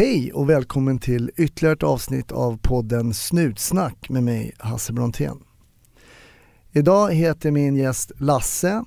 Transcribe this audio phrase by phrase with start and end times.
[0.00, 5.38] Hej och välkommen till ytterligare ett avsnitt av podden Snutsnack med mig Hasse Brontén.
[6.72, 8.84] Idag heter min gäst Lasse,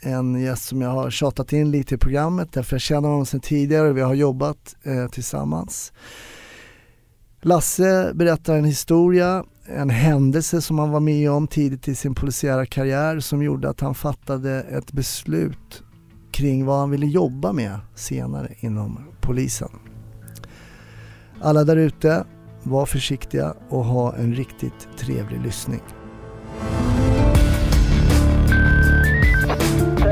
[0.00, 3.40] en gäst som jag har tjatat in lite i programmet därför jag känner honom sedan
[3.40, 5.92] tidigare och vi har jobbat eh, tillsammans.
[7.40, 12.66] Lasse berättar en historia, en händelse som han var med om tidigt i sin polisiära
[12.66, 15.82] karriär som gjorde att han fattade ett beslut
[16.32, 19.85] kring vad han ville jobba med senare inom polisen.
[21.40, 22.24] Alla där ute,
[22.62, 25.82] var försiktiga och ha en riktigt trevlig lyssning.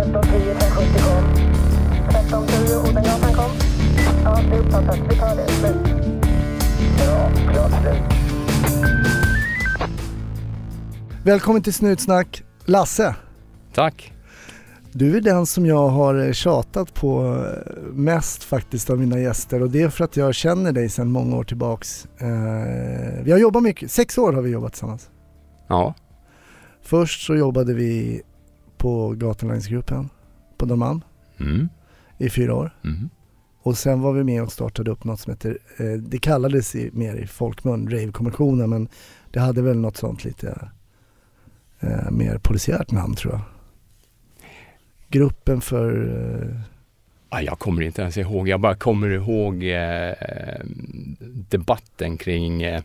[0.05, 1.25] 1310 1070 kom.
[2.09, 3.51] 1310 Odengatan kom.
[4.25, 4.99] Ja, det är uppfattat.
[5.11, 5.49] Vi tar det.
[5.49, 5.77] Slut.
[7.53, 8.03] Klart slut.
[11.25, 13.15] Välkommen till Snutsnack, Lasse.
[13.75, 14.14] Tack.
[14.97, 19.71] Du är den som jag har tjatat på eh, mest faktiskt av mina gäster och
[19.71, 22.07] det är för att jag känner dig sedan många år tillbaks.
[22.19, 25.11] Eh, vi har jobbat mycket, sex år har vi jobbat tillsammans.
[25.69, 25.95] Ja.
[26.83, 28.23] Först så jobbade vi
[28.79, 30.09] på Gatulängsgruppen
[30.59, 31.01] på Norrmalm
[31.41, 31.69] Mm.
[32.19, 32.77] i fyra år.
[32.85, 33.11] Mm.
[33.63, 36.91] Och sen var vi med och startade upp något som heter, eh, det kallades i,
[36.93, 38.89] mer i folkmun, Rave-kommissionen men
[39.31, 40.69] det hade väl något sånt lite
[41.81, 43.41] eh, mer polisiärt namn tror jag.
[45.15, 45.91] Gruppen för,
[46.43, 46.61] eh,
[47.29, 48.49] Ah, jag kommer inte ens ihåg.
[48.49, 50.13] Jag bara kommer ihåg eh,
[51.51, 52.83] debatten kring eh,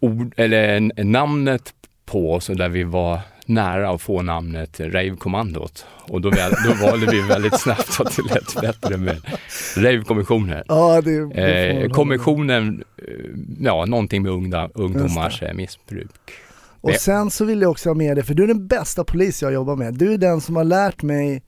[0.00, 5.86] ord, eller namnet på oss och där vi var nära att få namnet Rave-kommandot.
[6.00, 9.20] Och då, väl, då valde vi väldigt snabbt att det lät bättre med
[9.76, 10.64] Rave-kommissionen.
[10.68, 13.04] ja det, det Eh, kommissionen, eh,
[13.60, 16.10] ja någonting med ungda, ungdomars eh, missbruk.
[16.84, 19.42] Och sen så vill jag också ha med dig, för du är den bästa polis
[19.42, 19.94] jag jobbar med.
[19.94, 21.42] Du är den som har lärt mig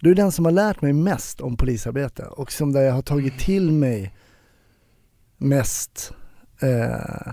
[0.00, 3.02] du är den som har lärt mig mest om polisarbete och som där jag har
[3.02, 4.14] tagit till mig
[5.36, 6.12] mest
[6.60, 7.28] eh,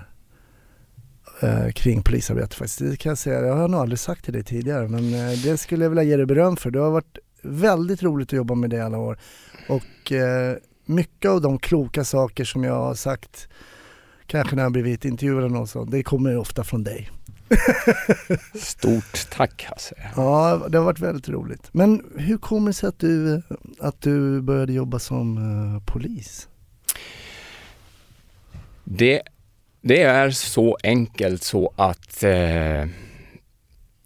[1.41, 2.79] eh, kring polisarbete faktiskt.
[2.79, 5.58] Det kan jag säga, jag har nog aldrig sagt till dig tidigare men eh, det
[5.58, 6.71] skulle jag vilja ge dig beröm för.
[6.71, 9.19] Det har varit väldigt roligt att jobba med dig alla år
[9.69, 13.47] och eh, mycket av de kloka saker som jag har sagt
[14.27, 17.10] kanske när jag blivit intervjuad eller något sånt, det kommer ofta från dig.
[18.55, 19.95] Stort tack Hasse.
[20.15, 21.70] Ja, det har varit väldigt roligt.
[21.71, 23.42] Men hur kommer det sig att du,
[23.80, 26.48] att du började jobba som eh, polis?
[28.83, 29.21] Det,
[29.82, 32.86] det är så enkelt så att eh,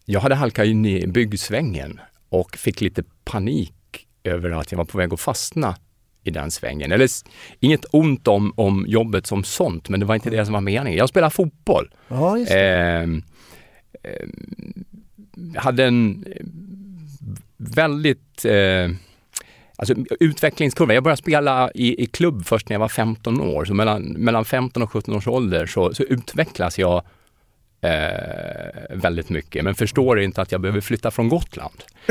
[0.05, 1.99] jag hade halkat in i byggsvängen
[2.29, 5.75] och fick lite panik över att jag var på väg att fastna
[6.23, 6.91] i den svängen.
[6.91, 7.09] Eller
[7.59, 10.97] inget ont om, om jobbet som sånt, men det var inte det som var meningen.
[10.97, 11.91] Jag spelar fotboll.
[12.07, 13.23] Ja, just ehm,
[15.53, 16.45] jag hade en eh,
[17.57, 18.89] väldigt eh,
[19.75, 20.93] alltså, utvecklingskurva.
[20.93, 23.65] Jag började spela i, i klubb först när jag var 15 år.
[23.65, 27.03] Så mellan, mellan 15 och 17 års ålder så, så utvecklas jag
[27.81, 29.63] eh, väldigt mycket.
[29.63, 31.83] Men förstår inte att jag behöver flytta från Gotland.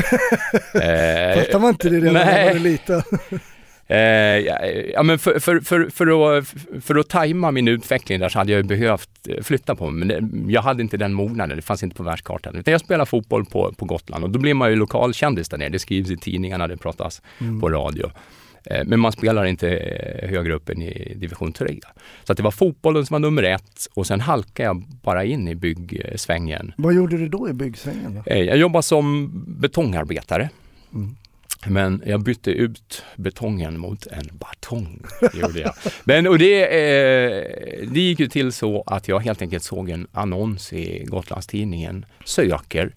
[0.75, 3.03] eh, Fattar man inte det redan när man är liten?
[3.91, 3.99] Eh,
[4.39, 4.59] ja,
[4.95, 6.47] ja, men för, för, för, för, att,
[6.85, 10.21] för att tajma min utveckling där så hade jag behövt eh, flytta på mig.
[10.21, 12.57] Men jag hade inte den mognaden, det fanns inte på världskartan.
[12.57, 15.69] Utan jag spelade fotboll på, på Gotland och då blir man ju lokalkändis där nere.
[15.69, 17.61] Det skrivs i tidningarna, det pratas Mm.
[17.61, 18.11] på radio.
[18.65, 21.79] Eh, men man spelar inte eh, högre upp än i division 3.
[22.25, 25.49] Så att det var fotbollen som var nummer ett och sen halkade jag bara in
[25.49, 26.73] i byggsvängen.
[26.77, 28.33] Vad gjorde du då i byggsvängen då?
[28.33, 29.31] Eh, jag jobbade som
[29.61, 30.51] betongarbetare.
[30.95, 31.17] Mm.
[31.67, 35.03] Men jag bytte ut betongen mot en batong.
[35.35, 35.75] Gjorde jag.
[36.05, 40.07] Men, och det, eh, det gick ju till så att jag helt enkelt såg en
[40.13, 42.07] annons i Gotlandstidningen.
[42.25, 42.95] Söker.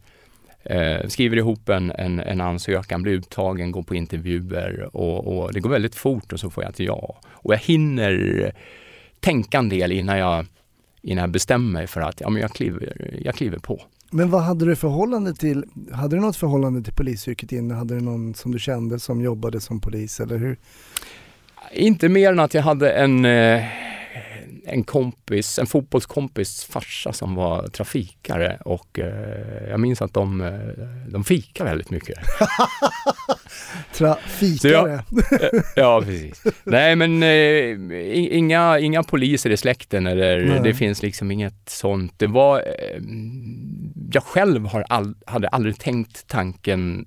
[0.63, 5.59] Eh, skriver ihop en, en, en ansökan, blir uttagen, går på intervjuer och, och det
[5.59, 7.19] går väldigt fort och så får jag ett ja.
[7.25, 8.53] Och jag hinner
[9.19, 10.45] tänka en del innan jag,
[11.01, 13.81] innan jag bestämmer mig för att ja, men jag, kliver, jag kliver på.
[14.13, 17.77] Men vad hade du förhållande till, hade du något förhållande till polisyrket innan?
[17.77, 20.57] Hade du någon som du kände som jobbade som polis eller hur?
[21.73, 23.63] Inte mer än att jag hade en, eh,
[24.65, 30.53] en kompis, en fotbollskompis farsa som var trafikare och eh, jag minns att de, eh,
[31.07, 32.19] de fikade väldigt mycket.
[33.93, 35.03] Trafikare.
[35.75, 36.43] ja, precis.
[36.63, 40.59] Nej, men eh, inga, inga poliser i släkten eller Nej.
[40.63, 42.13] det finns liksom inget sånt.
[42.17, 43.01] Det var, eh,
[44.11, 47.05] jag själv har all, hade aldrig tänkt tanken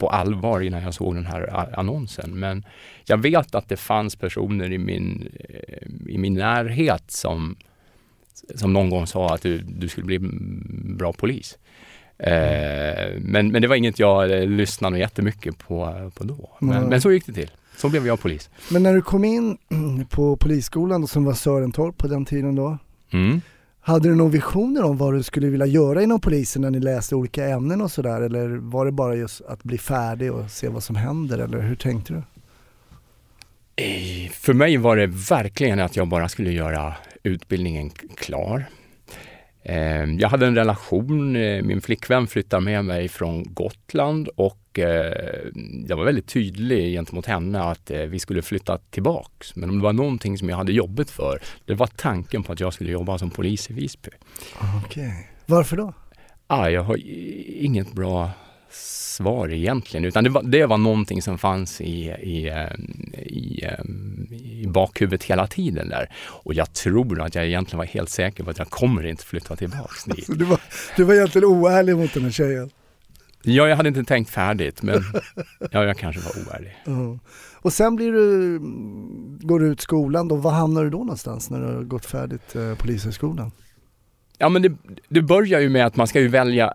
[0.00, 2.30] på allvar innan jag såg den här annonsen.
[2.38, 2.64] Men
[3.04, 7.56] jag vet att det fanns personer i min, eh, i min närhet som,
[8.54, 10.18] som någon gång sa att du, du skulle bli
[10.98, 11.58] bra polis.
[12.18, 16.50] Eh, men, men det var inget jag eh, lyssnade jättemycket på, på då.
[16.58, 16.88] Men, Nej.
[16.88, 17.50] men så gick det till.
[17.76, 18.50] så blev jag polis.
[18.70, 19.58] Men när du kom in
[20.10, 22.78] på polisskolan som var Sörentorp på den tiden då,
[23.12, 23.40] Mm
[23.80, 27.14] hade du några visioner om vad du skulle vilja göra inom polisen när ni läste
[27.14, 30.82] olika ämnen och sådär eller var det bara just att bli färdig och se vad
[30.82, 32.22] som händer eller hur tänkte du?
[33.84, 38.64] Eh, för mig var det verkligen att jag bara skulle göra utbildningen klar.
[39.62, 45.14] Eh, Jag hade en relation, eh, min flickvän flyttade med mig från Gotland och eh,
[45.88, 49.56] jag var väldigt tydlig gentemot henne att eh, vi skulle flytta tillbaks.
[49.56, 52.60] Men om det var någonting som jag hade jobbat för, det var tanken på att
[52.60, 54.10] jag skulle jobba som polis i Visby.
[54.86, 55.28] Okej.
[55.46, 55.92] Varför då?
[56.46, 56.96] Ah, jag har
[57.64, 58.30] inget bra
[58.72, 62.54] svar egentligen, utan det var, det var någonting som fanns i, i, eh,
[63.18, 63.84] i, eh,
[64.34, 66.10] i bakhuvudet hela tiden där.
[66.26, 69.56] Och jag tror att jag egentligen var helt säker på att jag kommer inte flytta
[69.56, 70.26] tillbaks dit.
[70.26, 70.60] Så du, var,
[70.96, 72.70] du var egentligen oärlig mot den här tjejen.
[73.42, 75.02] Ja, jag hade inte tänkt färdigt, men
[75.70, 76.76] ja, jag kanske var oärlig.
[76.84, 77.18] Ja.
[77.62, 78.58] Och sen blir du,
[79.46, 82.56] går du ut skolan då, var hamnar du då någonstans när du har gått färdigt
[82.56, 83.52] eh, polishögskolan?
[84.38, 84.72] Ja, men det,
[85.08, 86.74] det börjar ju med att man ska ju välja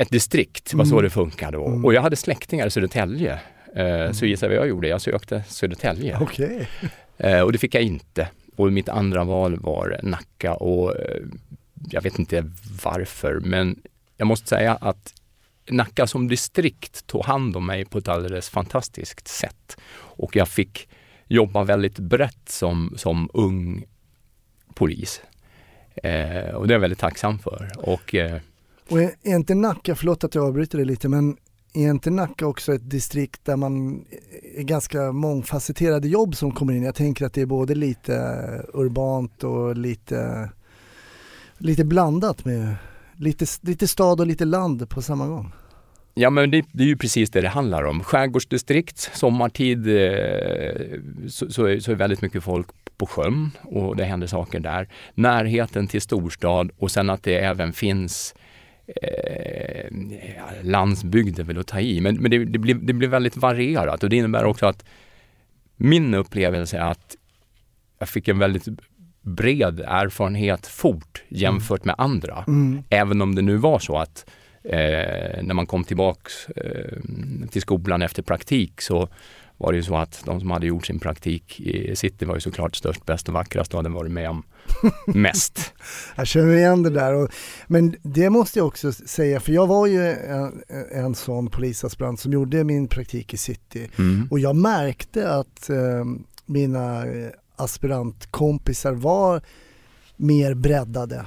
[0.00, 1.04] ett distrikt, var så Mm.
[1.04, 1.66] det funkar då.
[1.66, 1.84] Mm.
[1.84, 3.40] Och jag hade släktingar i Södertälje.
[3.76, 4.88] Eh, Så gissa vad jag gjorde?
[4.88, 6.18] Jag sökte Södertälje.
[6.20, 6.68] Okej.
[7.18, 8.28] Eh, och det fick jag inte.
[8.56, 11.22] Och mitt andra val var Nacka och eh,
[11.90, 12.50] jag vet inte
[12.84, 13.82] varför, men
[14.16, 15.14] jag måste säga att
[15.70, 19.76] Nacka som distrikt tog hand om mig på ett alldeles fantastiskt sätt.
[19.96, 20.88] Och jag fick
[21.26, 23.84] jobba väldigt brett som, som ung
[24.74, 25.22] polis.
[26.02, 27.70] Eh, och det är jag väldigt tacksam för.
[27.76, 28.40] Och eh,
[28.90, 31.36] och är är inte Nacka, förlåt att jag avbryter dig lite, men
[31.74, 34.04] är inte Nacka också ett distrikt där man
[34.56, 36.82] är ganska mångfacetterade jobb som kommer in?
[36.82, 38.12] Jag tänker att det är både lite
[38.74, 40.50] urbant och lite,
[41.58, 42.74] lite blandat med
[43.16, 45.52] lite, lite stad och lite land på samma gång.
[46.14, 48.04] Ja men det, det är ju precis det det handlar om.
[48.04, 50.72] Skärgårdsdistrikt, sommartid eh,
[51.28, 52.66] så, så, är, så är väldigt mycket folk
[52.96, 54.88] på sjön och det händer saker där.
[55.14, 58.34] Närheten till storstad och sen att det även finns
[59.02, 59.86] eh,
[60.36, 63.36] ja, landsbygd är väl att ta i, men, men det, det, blir, det blir väldigt
[63.36, 64.84] varierat och det innebär också att
[65.76, 67.16] min upplevelse är att
[67.98, 68.68] jag fick en väldigt
[69.22, 72.44] bred erfarenhet fort jämfört med andra.
[72.48, 72.82] Mm.
[72.88, 74.30] Även om det nu var så att
[74.62, 76.98] eh, när man kom tillbaks eh,
[77.50, 79.08] till skolan efter praktik så
[79.60, 82.40] var det ju så att de som hade gjort sin praktik i city var ju
[82.40, 84.42] såklart störst, bäst och vackrast och hade varit med om
[85.06, 85.72] mest.
[86.16, 87.14] Jag känner igen det där.
[87.14, 87.28] Och,
[87.66, 90.62] men det måste jag också säga, för jag var ju en,
[90.92, 93.90] en sån polisaspirant som gjorde min praktik i city.
[93.98, 94.28] Mm.
[94.30, 96.04] Och jag märkte att eh,
[96.46, 99.42] mina eh, aspirantkompisar var
[100.16, 101.26] mer breddade.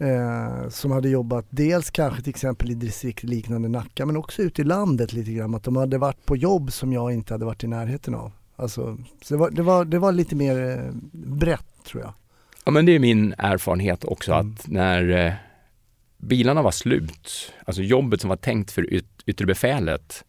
[0.00, 4.62] Eh, som hade jobbat dels kanske till exempel i distrikt liknande Nacka men också ute
[4.62, 5.54] i landet lite grann.
[5.54, 8.32] Att de hade varit på jobb som jag inte hade varit i närheten av.
[8.56, 12.12] Alltså, så det, var, det, var, det var lite mer eh, brett tror jag.
[12.64, 14.52] Ja men det är min erfarenhet också Mm.
[14.54, 15.32] att när eh,
[16.18, 20.24] bilarna var slut, alltså jobbet som var tänkt för yt yttre befälet,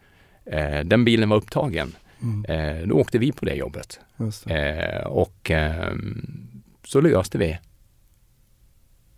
[0.45, 1.95] eh, den bilen var upptagen.
[2.21, 3.99] Mm, Eh, då åkte vi på det jobbet.
[4.45, 4.53] det.
[4.53, 7.59] Eh, och ehm, så löste vi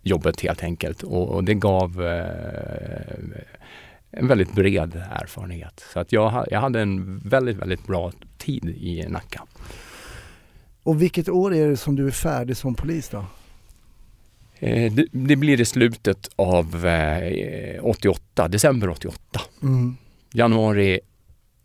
[0.04, 3.14] jobbet helt enkelt och, och det gav eh,
[4.10, 5.84] en väldigt bred erfarenhet.
[5.92, 9.42] Så att jag, jag hade en väldigt, väldigt bra tid i Nacka.
[10.82, 13.24] Och vilket år är det som du är färdig som polis då?
[14.58, 19.40] Eh, det, det blir i slutet av eh, 88, december 88.
[19.62, 19.96] Mm.
[20.32, 21.00] Januari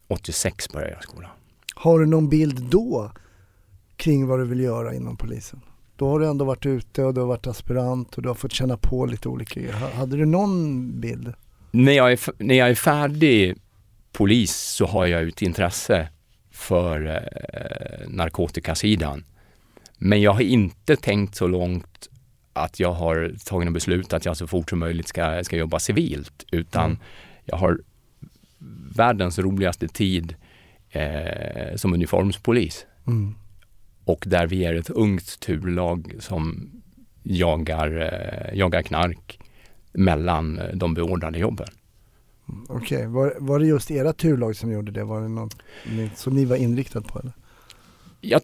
[0.08, 1.31] 86 började jag skolan.
[1.75, 3.12] Har du någon bild då
[3.96, 5.62] kring vad du vill göra inom polisen?
[6.00, 8.53] Då har du ändå varit ute och du har varit aspirant och du har fått
[8.53, 9.74] känna på lite olika grejer.
[9.74, 11.34] Ha- Hade du någon bild?
[11.72, 13.56] När jag, är, när jag är färdig
[14.12, 16.08] polis så har jag ett intresse
[16.51, 19.24] för eh, narkotikasidan.
[19.98, 22.10] Men jag har inte tänkt så långt
[22.53, 25.79] att jag har tagit något beslut att jag så fort som möjligt ska, ska jobba
[25.79, 26.46] civilt.
[26.51, 26.98] Utan Mm.
[27.46, 27.79] jag har
[28.96, 30.36] världens roligaste tid
[30.89, 32.86] eh, som uniformspolis.
[33.08, 33.36] Mm.
[34.09, 36.69] Och där vi är ett ungt turlag som
[37.23, 39.39] jagar, eh, jagar knark
[39.93, 41.67] mellan eh, de beordrade jobben.
[42.67, 45.03] Okej, var, var det just era turlag som gjorde det?
[45.03, 45.55] Var det något
[46.15, 47.33] som ni var inriktad på eller?
[48.21, 48.41] Jag,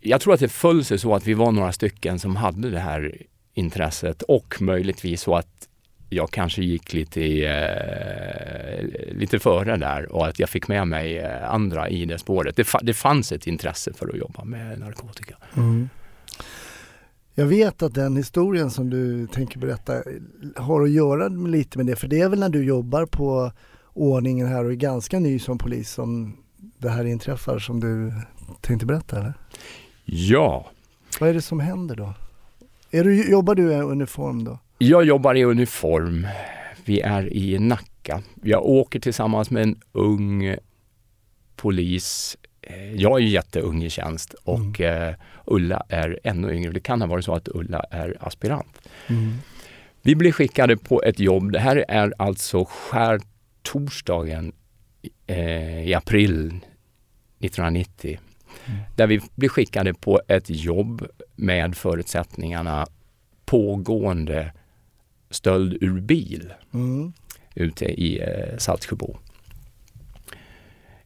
[0.00, 2.80] jag tror att det föll sig så att vi var några stycken som hade det
[2.80, 3.22] här
[3.54, 5.67] intresset och möjligtvis så att
[6.08, 11.50] jag kanske gick lite, eh, lite före där och att jag fick med mig eh,
[11.50, 12.56] andra i det spåret.
[12.56, 15.36] Det, det fanns ett intresse för att jobba med narkotika.
[15.56, 15.88] Mm.
[17.34, 20.02] Jag vet att den historien som du tänker berätta
[20.56, 23.52] har att göra lite med det, för det är väl när du jobbar på
[23.92, 26.36] ordningen här och är ganska ny som polis som
[26.78, 28.12] det här inträffar som du
[28.60, 29.34] tänkte berätta eller?
[30.04, 30.70] Ja,
[31.20, 32.14] Vad är det som händer då?
[32.90, 34.58] Är du, jobbar du i uniform då?
[34.78, 36.26] Jag jobbar i uniform.
[36.84, 38.22] Vi är i Nacka.
[38.42, 40.56] Jag åker tillsammans med en ung
[41.56, 42.36] polis.
[42.62, 45.14] Eh, Jag är ju jätteung i tjänst och eh,
[45.46, 46.72] Ulla är ännu yngre.
[46.72, 48.88] Det kan ha varit så att Ulla är aspirant.
[50.02, 51.52] Vi blir skickade på ett jobb.
[51.52, 54.52] Det här är alltså skärtorsdagen
[55.26, 56.46] eh, i april
[57.40, 58.18] 1990.
[58.96, 61.06] Där vi blir skickade på ett jobb
[61.36, 62.86] med förutsättningarna
[63.46, 64.52] pågående
[65.30, 67.12] stöld ur bil Mm.
[67.54, 69.16] ute i eh, Saltsjöbo.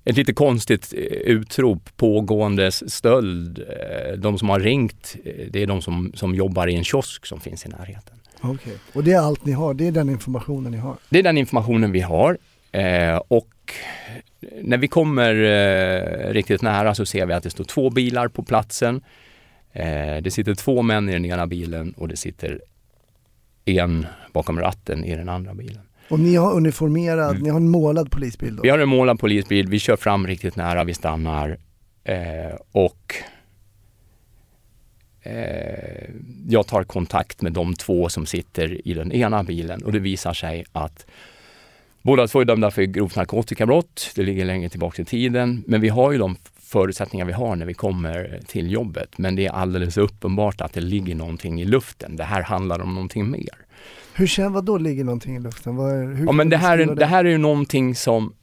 [0.05, 3.59] Ett lite konstigt eh, utrop, pågående stöld.
[3.59, 5.17] Eh, de som har ringt,
[5.51, 8.17] det är de som, som jobbar i en kiosk som finns i närheten.
[8.41, 8.77] Okej.
[8.93, 9.75] Och det är allt ni har?
[9.75, 10.97] Det är den informationen ni har?
[11.11, 12.39] Det är den informationen vi har.
[13.29, 13.49] Och
[14.63, 15.35] när vi kommer
[16.33, 19.01] riktigt nära så ser vi att det står två bilar på platsen.
[20.23, 22.61] Det sitter två män i den ena bilen och det sitter
[23.65, 25.83] en bakom ratten i den andra bilen.
[26.09, 27.43] Och ni har uniformerad, Mm.
[27.43, 28.63] ni har en målad polisbil då?
[28.63, 31.59] Vi har en målad polisbil, vi kör fram riktigt nära, vi stannar
[32.05, 33.15] eh, och
[35.23, 36.09] eh,
[36.49, 40.33] jag tar kontakt med de två som sitter i den ena bilen och det visar
[40.33, 41.07] sig att
[42.03, 44.13] båda två är dömda för grovt narkotikabrott.
[44.17, 46.37] Det ligger längre tillbaka i tiden, men vi har ju de
[46.73, 49.19] förutsättningar vi har när vi kommer till jobbet.
[49.19, 52.17] Men det är alldeles uppenbart att det ligger någonting i luften.
[52.17, 53.55] Det här handlar om någonting mer.
[54.15, 55.79] Hur känner, vad då ligger någonting i luften?
[55.79, 58.35] Är, Ja, men det här, är- beskriver det här är ju någonting som...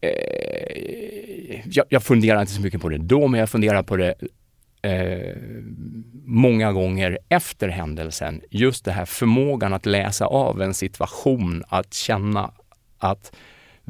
[0.00, 4.14] Eh, jag, jag funderar inte så mycket på det då, men jag funderar på det
[4.82, 5.36] eh,
[6.24, 8.40] många gånger efter händelsen.
[8.50, 12.50] Just det här förmågan att läsa av en situation, att känna
[12.98, 13.32] att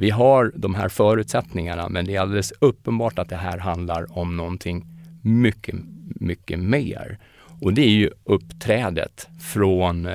[0.00, 4.36] vi har de här förutsättningarna, men det är alldeles uppenbart att det här handlar om
[4.36, 4.86] någonting
[5.22, 5.74] mycket,
[6.20, 7.18] mycket mer.
[7.60, 10.14] Och det är ju uppträdet från eh,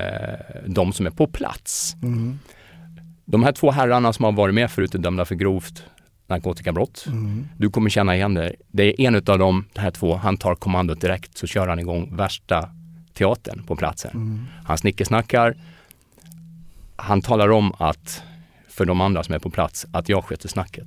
[0.67, 1.95] de som är på plats.
[2.03, 2.39] Mm.
[3.25, 5.83] De här två herrarna som har varit med förut är dömda för grovt
[6.27, 7.05] narkotikabrott.
[7.07, 7.47] Mm.
[7.57, 8.55] Du kommer känna igen det.
[8.71, 12.15] Det är en av de här två, han tar kommandot direkt så kör han igång
[12.15, 12.69] värsta
[13.13, 14.11] teatern på platsen.
[14.11, 14.45] Mm.
[14.65, 15.55] Han snickesnackar.
[16.95, 18.23] Han talar om att,
[18.75, 20.85] för de andra som är på plats, att jag sköter snacket.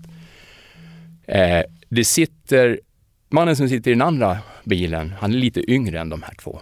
[1.26, 2.80] Eh, det sitter,
[3.28, 6.60] mannen som sitter i den andra bilen, han är lite yngre än de här två.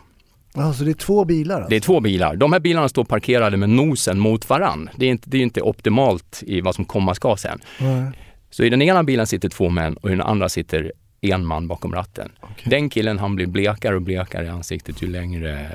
[0.54, 1.71] Ja, så det är två bilar alltså?
[1.71, 2.37] Det är två bilar.
[2.37, 4.90] De här bilarna står parkerade med nosen mot varann.
[4.97, 7.61] Det är inte, det är inte optimalt i vad som komma ska sen.
[7.80, 8.11] Nej.
[8.50, 11.68] Så i den ena bilen sitter två män och i den andra sitter en man
[11.68, 12.33] bakom ratten.
[12.40, 12.71] Okej.
[12.71, 15.71] Den killen han blir blekare och blekare i ansiktet ju längre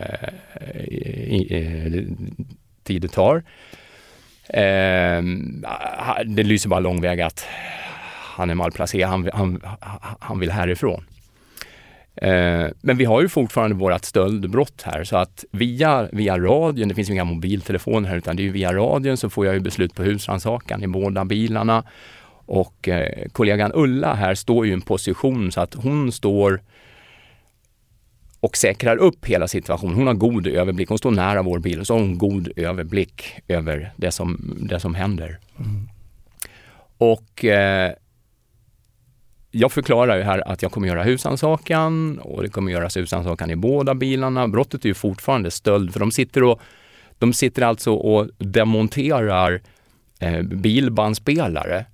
[0.62, 0.81] eh,
[1.34, 2.08] i,
[2.84, 3.43] tid det tar.
[4.53, 5.24] Eh,
[6.25, 7.46] det lyser bara lång väg att
[8.36, 9.62] han är malplacerad, han, han,
[10.20, 11.05] han vill härifrån.
[12.15, 16.96] Eh, men vi har ju fortfarande vårt stöldbrott här så att via, via radion, det
[16.96, 19.60] finns ju inga mobiltelefoner här utan det är ju via radion så får jag ju
[19.60, 21.84] beslut på husrannsakan i båda bilarna.
[22.46, 26.62] Och eh, kollegan Ulla här står ju i en position så att hon står
[28.41, 29.95] och säkrar upp hela situationen.
[29.95, 30.89] Hon har god överblick.
[30.89, 34.79] Hon står nära vår bil och så har hon god överblick över det som, det
[34.79, 35.39] som händer.
[36.98, 37.93] Och eh,
[39.51, 43.55] jag förklarar ju här att jag kommer göra husrannsakan och det kommer göras husrannsakan i
[43.55, 44.48] båda bilarna.
[44.48, 46.62] Brottet är ju fortfarande stöld för de sitter, och,
[47.19, 49.62] de sitter alltså och demonterar
[50.19, 51.86] eh, bilbandspelare.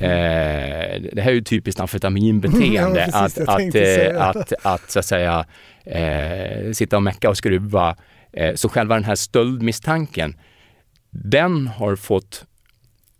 [0.00, 3.00] Eh, det här är ju typiskt amfetaminbeteende.
[3.12, 4.22] Ja, precis, att, att, eh, säga.
[4.22, 5.46] att, att så att säga
[5.84, 7.96] eh, sitta och mecka och skruva.
[8.32, 10.36] Eh, så själva den här stöldmisstanken,
[11.10, 12.44] den har fått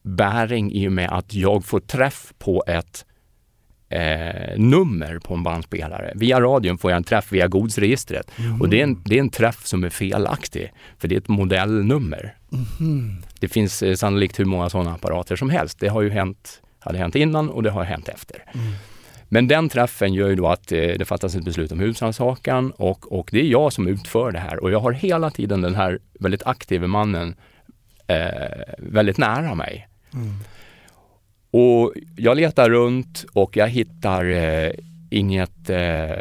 [0.02, 3.04] bäring i och med att jag får träff på ett
[3.88, 6.12] eh, nummer på en bandspelare.
[6.14, 8.30] Via radion får jag en träff via godsregistret
[8.60, 11.28] och det är, en, det är en träff som är felaktig för det är ett
[11.28, 12.36] modellnummer.
[13.40, 15.78] Det finns eh, sannolikt hur många sådana apparater som helst.
[15.80, 18.44] Det har ju hänt, hade hänt innan och det har hänt efter.
[19.34, 23.12] Men den träffen gör ju då att eh, det fattas ett beslut om husrannsakan och,
[23.12, 25.98] och det är jag som utför det här och jag har hela tiden den här
[26.20, 27.34] väldigt aktiva mannen
[28.06, 29.88] eh, väldigt nära mig.
[31.50, 34.70] Och jag letar runt och jag hittar eh,
[35.10, 36.16] inget eh,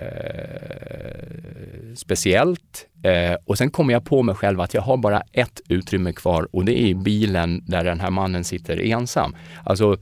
[1.95, 2.87] speciellt.
[3.03, 6.47] Eh, och sen kommer jag på mig själv att jag har bara ett utrymme kvar
[6.51, 9.35] och det är i bilen där den här mannen sitter ensam.
[9.63, 9.97] Alltså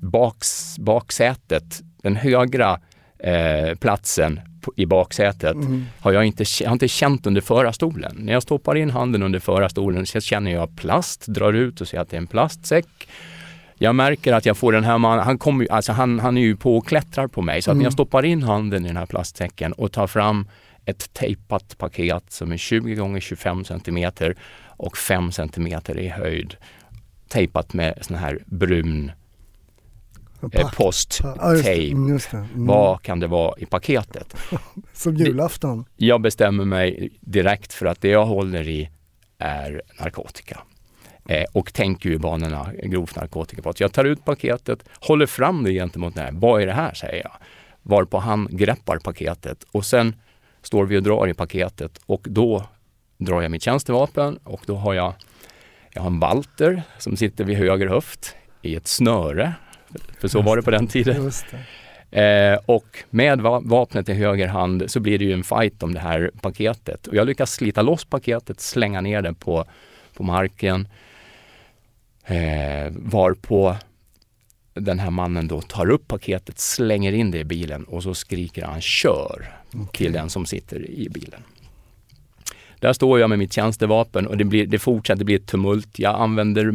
[0.00, 2.80] baks, baksätet, den högra
[3.18, 5.56] eh, platsen på, i baksätet
[6.00, 8.16] har jag inte, jag har inte känt under förarstolen.
[8.18, 11.98] När jag stoppar in handen under förarstolen så känner jag plast, drar ut och ser
[12.00, 12.86] att det är en plastsäck.
[13.78, 16.76] Jag märker att jag får den här mannen, han, alltså han, han är ju på
[16.76, 17.62] och klättrar på mig.
[17.62, 17.78] Så att Mm.
[17.78, 20.48] när jag stoppar in handen i den här plastsäcken och tar fram
[20.84, 24.34] ett tejpat paket som är 20 gånger 25 centimeter
[24.78, 26.56] och 5 centimeter i höjd.
[27.28, 29.12] Tejpat med sån här brun
[30.52, 31.90] eh, det.
[31.90, 32.54] Mm.
[32.54, 32.66] Mm.
[32.66, 34.36] Vad kan det vara i paketet?
[34.92, 35.84] Som julafton.
[35.96, 38.90] Jag bestämmer mig direkt för att det jag håller i
[39.38, 40.60] är narkotika.
[41.28, 43.80] Eh, och tänker ju banorna grovt narkotikabrott.
[43.80, 46.32] Jag tar ut paketet, håller fram det gentemot den här.
[46.32, 46.94] Vad är det här?
[46.94, 47.32] säger jag.
[47.82, 50.16] Varpå han greppar paketet och sen
[50.62, 52.64] står vi och drar i paketet och då
[53.18, 55.14] drar jag mitt tjänstevapen och då har jag,
[55.90, 59.54] jag har en Walter som sitter vid höger höft i ett snöre.
[60.20, 61.30] För så var det på den tiden.
[62.10, 65.94] Eh, och med va- vapnet i höger hand så blir det ju en fight om
[65.94, 67.06] det här paketet.
[67.06, 69.64] Och jag lyckas slita loss paketet, slänga ner det på,
[70.16, 70.88] på marken.
[72.26, 73.76] Eh, varpå
[74.74, 78.64] den här mannen då tar upp paketet, slänger in det i bilen och så skriker
[78.64, 79.52] han kör
[79.92, 81.42] till den som sitter i bilen.
[82.80, 85.98] Där står jag med mitt tjänstevapen och det, blir, det fortsätter bli ett tumult.
[85.98, 86.72] Jag använder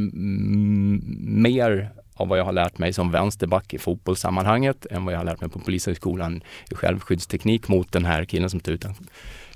[1.41, 5.25] mer av vad jag har lärt mig som vänsterback i fotbollssammanhanget än vad jag har
[5.25, 8.95] lärt mig på Polishögskolan i självskyddsteknik mot den här killen som står utan,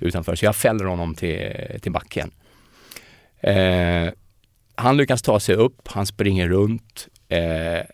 [0.00, 0.34] utanför.
[0.34, 2.30] Så jag fäller honom till, till backen.
[3.40, 4.08] Eh,
[4.74, 7.84] han lyckas ta sig upp, han springer runt eh, eh,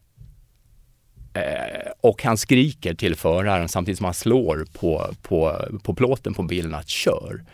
[2.01, 6.75] och han skriker till föraren samtidigt som han slår på, på, på plåten på bilen
[6.75, 7.45] att kör.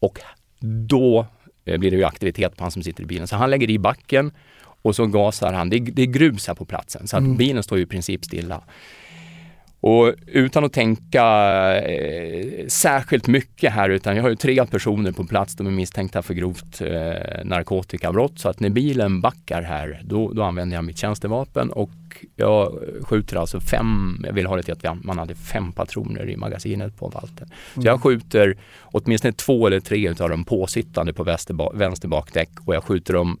[0.00, 0.18] Och
[0.88, 1.26] då
[1.64, 3.26] eh, blir det ju aktivitet på han som sitter i bilen.
[3.26, 4.32] Så han lägger i backen
[4.82, 5.70] och så gasar han.
[5.70, 7.36] Det är, det är grus här på platsen så att Mm.
[7.36, 8.60] bilen står ju i princip stilla.
[9.80, 11.24] Och utan att tänka
[11.80, 16.22] eh, särskilt mycket här, utan jag har ju tre personer på plats, de är misstänkta
[16.22, 18.38] för grovt eh, narkotikabrott.
[18.38, 21.90] Så att när bilen backar här, då, då använder jag mitt tjänstevapen och
[22.36, 26.36] jag skjuter alltså fem, jag vill ha det till att man hade fem patroner i
[26.36, 27.46] magasinet på Walter.
[27.74, 32.74] Så jag skjuter åtminstone två eller tre utav dem påsittande på vänster, vänster bakdäck och
[32.74, 33.38] jag skjuter dem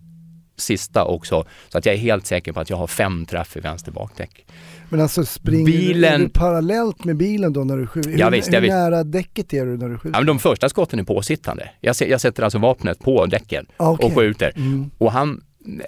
[0.60, 3.60] sista också så att jag är helt säker på att jag har fem träff i
[3.60, 4.46] vänster bakdäck.
[4.88, 8.10] Men alltså springer Bilen- du, parallellt med bilen då när du skjuter?
[8.10, 10.16] Hur, Ja, visst, hur nära däcket är du när du skjuter?
[10.16, 11.70] Ja, men de första skotten är påsittande.
[11.80, 14.06] Jag, jag sätter alltså vapnet på däcken Ah, okej.
[14.06, 14.52] och skjuter.
[14.56, 14.90] Mm.
[14.98, 15.40] Och han,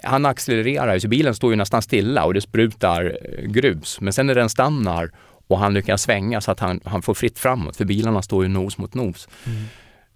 [0.03, 3.97] han accelererar så bilen står ju nästan stilla och det sprutar eh, grus.
[4.01, 5.11] Men sen när den stannar
[5.47, 8.49] och han lyckas svänga så att han, han får fritt framåt, för bilarna står ju
[8.49, 9.27] nos mot nos.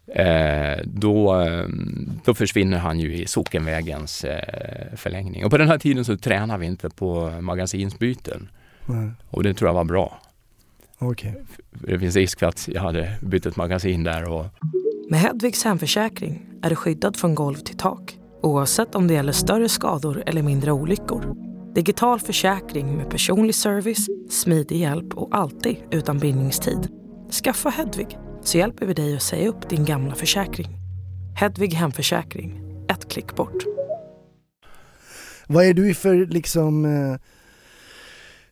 [0.08, 1.68] Eh, då, eh,
[2.26, 5.46] då försvinner han ju i sockenvägens eh, förlängning.
[5.46, 8.50] Och på den här tiden så tränar vi inte på magasinsbyten.
[8.86, 10.20] Nej, Och det tror jag var bra.
[10.98, 11.44] Okej.
[11.72, 14.46] Det finns risk för att jag hade bytt ett magasin där och
[15.10, 19.70] Med Hedvigs hemförsäkring är du skyddad från golv till tak oavsett om det gäller större
[19.70, 21.36] skador eller mindre olyckor.
[21.76, 26.88] Digital försäkring med personlig service, smidig hjälp och alltid utan bindningstid.
[27.44, 30.68] Skaffa Hedvig så hjälper vi dig att säga upp din gamla försäkring.
[31.36, 33.64] Hedvig hemförsäkring, ett klick bort.
[35.48, 37.16] Vad är du i för liksom eh,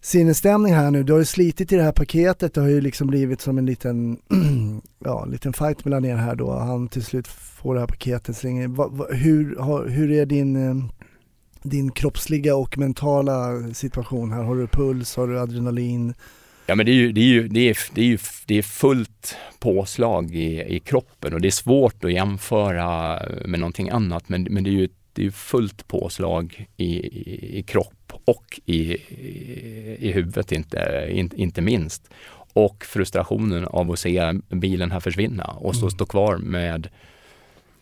[0.02, 1.04] sinnesstämning här nu?
[1.04, 3.66] Du har ju slitit i det här paketet, det har ju liksom blivit som en
[3.66, 4.18] liten,
[5.00, 6.52] ja, liten fight mellan er här då.
[6.52, 10.56] Han till slut får det här paketet, slänger, va, va, hur, har, hur är din,
[10.56, 10.86] eh,
[11.64, 14.44] din kroppsliga och mentala situation här?
[14.44, 16.14] Har du puls, har du adrenalin?
[16.66, 18.62] Ja men det är ju, det är ju, det är, det är ju det är
[18.62, 24.44] fullt påslag i, i kroppen och det är svårt att jämföra med någonting annat men,
[24.44, 29.98] men det är ju det är fullt påslag i, i, i kropp och i, i,
[30.00, 32.10] i huvudet inte, in, inte minst.
[32.54, 36.90] Och frustrationen av att se bilen här försvinna och så stå kvar med,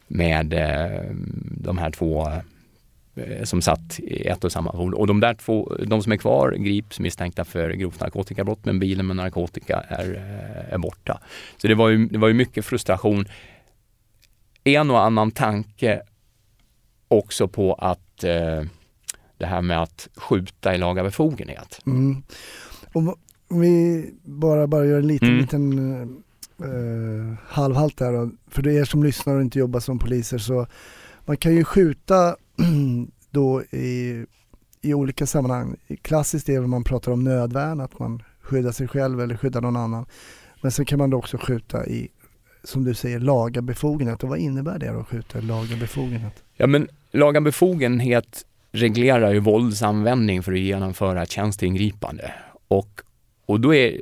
[0.07, 2.27] med eh, de här två
[3.43, 4.93] som satt i ett och samma fordon.
[4.93, 9.07] Och de där två, de som är kvar grips misstänkta för grovt narkotikabrott men bilen
[9.07, 11.19] med narkotika är, eh, är borta.
[11.57, 13.25] Så det var, ju, det var ju mycket frustration.
[14.63, 16.01] En och annan tanke
[17.07, 18.63] också på att eh,
[19.37, 21.79] det här med att skjuta i laga befogenhet.
[21.85, 22.23] Mm.
[22.93, 23.15] Om,
[23.49, 25.41] om vi bara, bara gör en liten, Mm.
[25.41, 26.23] liten
[26.59, 28.31] eh, halvhalt där då.
[28.47, 30.67] För er som lyssnar och inte jobbar som poliser så
[31.25, 32.35] man kan ju skjuta
[33.31, 34.25] då i,
[34.81, 35.75] i olika sammanhang.
[36.01, 39.75] Klassiskt är väl man pratar om nödvärn, att man skyddar sig själv eller skyddar någon
[39.75, 40.05] annan.
[40.61, 42.09] Men sen kan man då också skjuta i,
[42.63, 44.23] som du säger, laga befogenhet.
[44.23, 46.43] Och vad innebär det då att skjuta i laga befogenhet?
[46.55, 52.33] Ja men laga befogenhet reglerar ju våldsanvändning för att genomföra ett tjänsteingripande.
[52.67, 53.01] Och,
[53.45, 54.01] och, då är,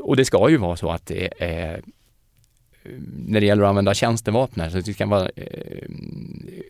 [0.00, 1.82] och det ska ju vara så att det är
[3.26, 5.88] när det gäller att använda tjänstevapen så det ska vara eh,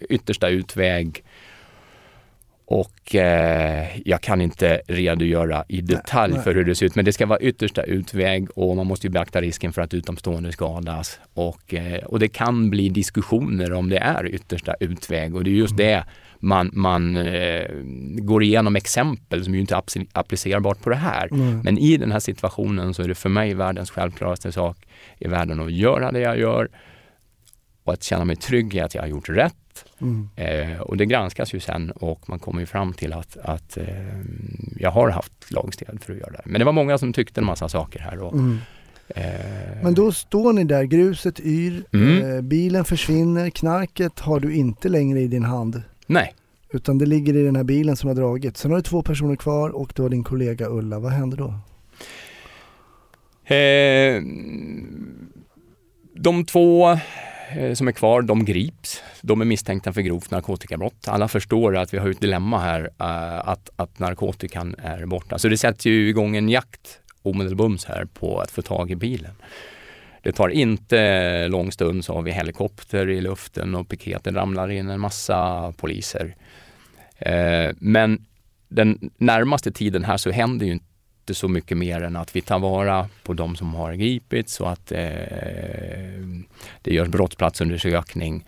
[0.08, 1.24] yttersta utväg
[2.64, 6.42] Och eh, jag kan inte redogöra i detalj nej.
[6.42, 9.10] för hur det ser ut, men det ska vara yttersta utväg och man måste ju
[9.10, 11.20] beakta risken för att utomstående skadas.
[11.34, 15.54] Och, eh, och det kan bli diskussioner om det är yttersta utväg och det är
[15.54, 16.04] just det
[16.44, 17.66] man, man eh,
[18.18, 21.28] går igenom exempel som ju inte är appli- applicerbart på det här.
[21.32, 21.60] Mm.
[21.60, 24.76] Men i den här situationen så är det för mig världens självklaraste sak
[25.18, 26.68] i världen att göra det jag gör
[27.84, 29.54] och att känna mig trygg i att jag har gjort rätt.
[30.00, 30.28] Mm.
[30.36, 33.86] Eh, och det granskas ju sen och man kommer ju fram till att, att eh,
[34.76, 36.42] jag har haft lagstöd för att göra det.
[36.44, 38.18] Men det var många som tyckte en massa saker här.
[38.18, 38.58] Och, Mm.
[39.08, 42.36] eh, Men då står ni där, gruset yr, Mm.
[42.36, 45.82] eh, bilen försvinner, knarket har du inte längre i din hand.
[46.12, 46.34] Nej,
[46.74, 48.56] Utan det ligger i den här bilen som har dragit.
[48.56, 50.98] Sen har du två personer kvar och du har din kollega Ulla.
[50.98, 51.54] Vad händer då?
[53.54, 54.22] Eh,
[56.14, 56.90] de två
[57.56, 59.02] eh, som är kvar, de grips.
[59.20, 61.08] De är misstänkta för grovt narkotikabrott.
[61.08, 65.38] Alla förstår att vi har ett dilemma här, eh, att, att narkotikan är borta.
[65.38, 69.32] Så det sätter ju igång en jakt omedelbums här på att få tag i bilen.
[70.22, 74.90] Det tar inte lång stund så har vi helikopter i luften och piketen ramlar in
[74.90, 76.36] en massa poliser.
[77.18, 78.26] Eh, men
[78.68, 82.58] den närmaste tiden här så händer ju inte så mycket mer än att vi tar
[82.58, 84.98] vara på de som har gripits och att eh,
[86.82, 88.46] det görs brottsplatsundersökning.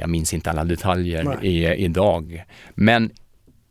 [0.00, 1.36] Jag minns inte alla detaljer Nej.
[1.42, 2.44] i, idag.
[2.74, 3.10] Men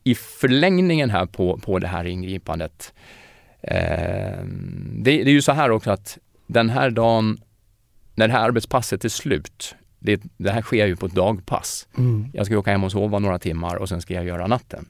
[0.04, 2.94] i förlängningen här på, på det här ingripandet.
[3.62, 4.44] Eh,
[4.94, 6.18] det, det är ju så här också att
[6.52, 7.38] den här dagen,
[8.16, 11.88] när det här arbetspasset är slut, det, det här sker ju på ett dagpass.
[11.98, 12.28] Mm.
[12.34, 14.86] Jag ska åka hem och sova några timmar och sen ska jag göra natten.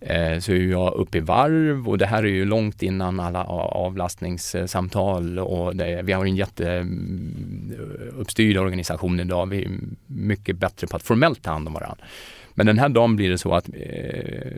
[0.00, 3.44] Eh, så är jag uppe i varv och det här är ju långt innan alla
[3.44, 9.46] avlastningssamtal och det, vi har en jätteuppstyrd organisation idag.
[9.46, 9.70] Vi är
[10.06, 12.04] mycket bättre på att formellt ta hand om varandra.
[12.54, 13.74] Men den här dagen blir det så att eh,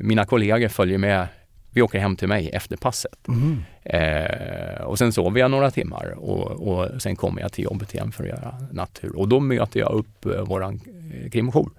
[0.01, 1.27] mina kollegor följer med.
[1.75, 3.29] Vi åker hem till mig efter passet.
[3.29, 3.63] Mm.
[3.83, 8.13] Eh, och sen sover jag några timmar och, och sen kommer jag till jobbet igen
[8.13, 9.17] för att göra nattur.
[9.17, 10.81] Och då möter jag upp eh, våran
[11.15, 11.71] eh, krimjour.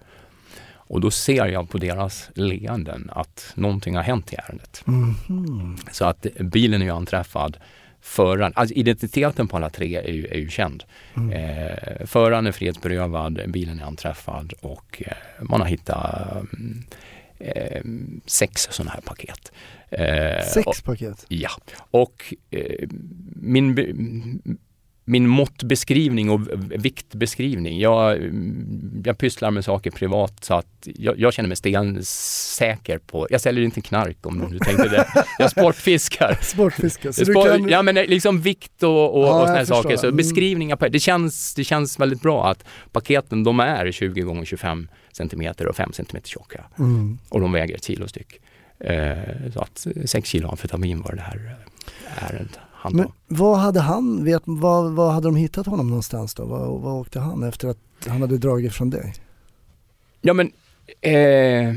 [0.88, 4.82] Och då ser jag på deras leenden att någonting har hänt i ärendet.
[4.86, 5.78] Mhm.
[5.92, 7.58] Så att bilen är ju anträffad.
[8.02, 10.84] Föraren, alltså identiteten på alla tre är ju, är ju känd.
[11.16, 11.32] Mm.
[11.32, 16.84] Eh, föraren är frihetsberövad, bilen är anträffad och eh, man har hittat mm,
[17.40, 17.82] eh,
[18.26, 19.52] sex sådana här paket.
[19.92, 21.26] Eh, och- Sex paket.
[21.28, 21.50] Ja,
[21.92, 22.88] och eh,
[23.36, 24.42] min,
[25.08, 26.42] min måttbeskrivning och
[26.86, 27.80] viktbeskrivning.
[27.80, 33.28] Jag, mm, jag pysslar med saker privat så att jag, jag känner mig stensäker på,
[33.30, 35.08] jag säljer inte knark om du tänkte det.
[35.40, 36.38] Jag sportfiskar.
[36.42, 37.14] Sportfiske.
[37.14, 37.70] Så Det du kan...
[37.70, 39.98] Ja men liksom vikt och, och, Ja, och förstår saker.
[39.98, 40.18] Så Mm.
[40.18, 44.88] beskrivningar på det känns, det känns väldigt bra att paketen de är 20 gånger 25
[45.12, 46.66] centimeter och 5 centimeter tjocka.
[46.80, 47.18] Mm.
[47.30, 48.40] Och de väger ett kilo styck.
[48.80, 51.58] Eh, så att 6 kilo amfetamin var det här
[52.08, 56.34] eh, ärendet handlade Men vad hade han, vet, vad, vad hade de hittat honom någonstans
[56.34, 56.46] då?
[56.46, 59.14] Vad, vad åkte han efter att han hade dragit från dig?
[60.22, 60.52] Ja men,
[61.02, 61.76] eh,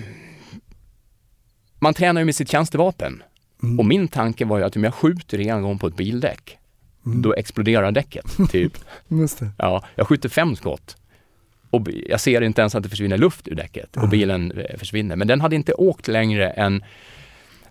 [1.79, 3.23] man tränar ju med sitt tjänstevapen.
[3.63, 3.79] Mm.
[3.79, 6.59] Och min tanke var ju att om jag skjuter en gång på ett bildäck,
[7.07, 7.23] Mm.
[7.23, 8.25] då exploderar däcket.
[8.51, 8.73] Typ.
[9.59, 10.97] Ja, jag skjuter fem skott.
[11.71, 14.07] Och jag ser inte ens att det försvinner luft ur däcket och Ah.
[14.07, 15.17] bilen eh, försvinner.
[15.17, 16.85] Men den hade inte åkt längre än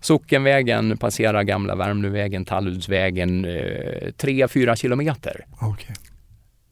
[0.02, 5.46] Sockenvägen, passerar gamla Värmdövägen, Talludsvägen, eh, tre, fyra kilometer.
[5.62, 5.96] Okej.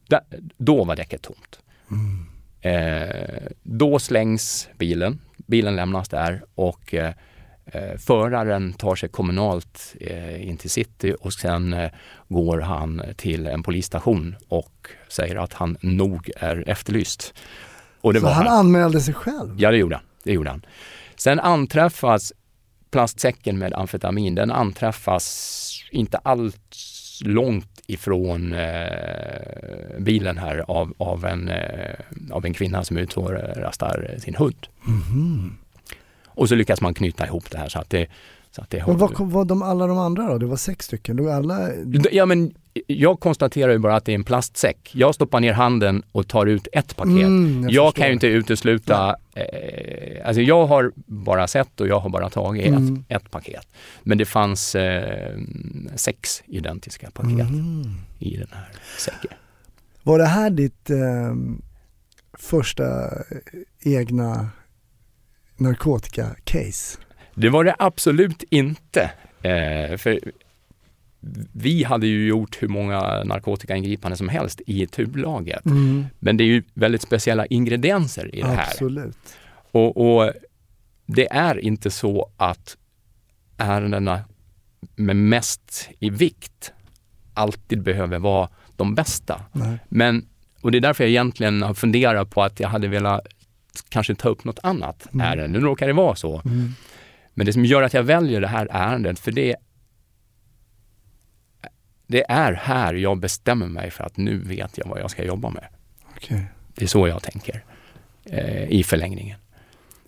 [0.08, 0.20] Där,
[0.56, 1.58] då var däcket tomt.
[1.90, 2.26] Mm.
[2.60, 7.14] Eh, då slängs bilen, bilen lämnas där och eh, eh,
[7.98, 11.90] föraren tar sig kommunalt eh, in till city och sen eh,
[12.28, 17.34] går han till en polisstation och säger att han nog är efterlyst.
[18.00, 18.58] Och det Så var han han.
[18.58, 19.54] anmälde sig själv?
[19.58, 20.04] Ja, det gjorde han.
[20.24, 20.66] Det gjorde han.
[21.16, 22.32] Sen anträffas
[22.90, 24.34] plastsäcken med amfetamin.
[24.34, 26.76] Den anträffas inte allt
[27.24, 31.94] långt ifrån eh, bilen här av, av, en, eh,
[32.30, 34.66] av en kvinna som är ute och rastar sin hund.
[34.84, 35.56] Mhm.
[36.36, 38.06] Och så lyckas man knyta ihop det här så att det,
[38.50, 40.38] så att det Men vad var de alla de andra då?
[40.38, 41.16] Det var sex stycken.
[41.16, 41.68] Då alla...
[42.12, 42.54] Ja, men
[42.86, 44.90] jag konstaterar ju bara att det är en plastsäck.
[44.92, 47.12] Jag stoppar ner handen och tar ut ett paket.
[47.12, 47.92] Mm, jag förstår.
[47.92, 52.66] kan ju inte utesluta, eh, alltså jag har bara sett och jag har bara tagit
[52.66, 53.04] Mm.
[53.08, 53.66] ett, ett paket.
[54.02, 55.36] Men det fanns eh,
[55.94, 57.94] sex identiska paket Mhm.
[58.18, 58.68] i den här
[58.98, 59.30] säcken.
[60.02, 61.34] Var det här ditt eh,
[62.38, 63.10] första
[63.80, 64.48] egna
[65.56, 66.98] narkotika-case?
[67.34, 69.10] Det var det absolut inte.
[69.42, 70.20] Eh, för
[71.52, 75.64] vi hade ju gjort hur många narkotikaingripanden som helst i tublaget.
[76.18, 78.66] Men det är ju väldigt speciella ingredienser i det här.
[78.70, 79.16] Absolut.
[79.72, 80.32] Och, och
[81.06, 82.76] det är inte så att
[83.56, 84.20] ärendena
[84.96, 86.72] med mest i vikt
[87.34, 89.40] alltid behöver vara de bästa.
[89.52, 89.78] Nej.
[89.88, 90.26] Men,
[90.60, 93.26] och det är därför jag egentligen har funderat på att jag hade velat
[93.82, 95.26] kanske ta upp något annat Mm.
[95.26, 95.58] ärende.
[95.58, 96.42] Nu råkar det vara så.
[96.44, 96.74] Mm.
[97.34, 99.56] Men det som gör att jag väljer det här ärendet, för det,
[102.06, 105.50] det är här jag bestämmer mig för att nu vet jag vad jag ska jobba
[105.50, 105.64] med.
[106.16, 106.44] Okej.
[106.74, 107.64] Det är så jag tänker
[108.24, 109.38] eh, i förlängningen.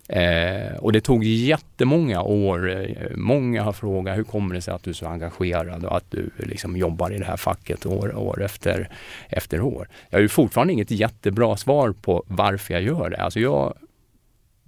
[0.09, 2.69] Eh, och det tog jättemånga år.
[2.69, 6.11] Eh, många har frågat hur kommer det sig att du är så engagerad och att
[6.11, 8.89] du liksom jobbar i det här facket år, år efter,
[9.29, 9.87] efter år.
[10.09, 13.17] Jag har ju fortfarande inget jättebra svar på varför jag gör det.
[13.17, 13.73] Alltså jag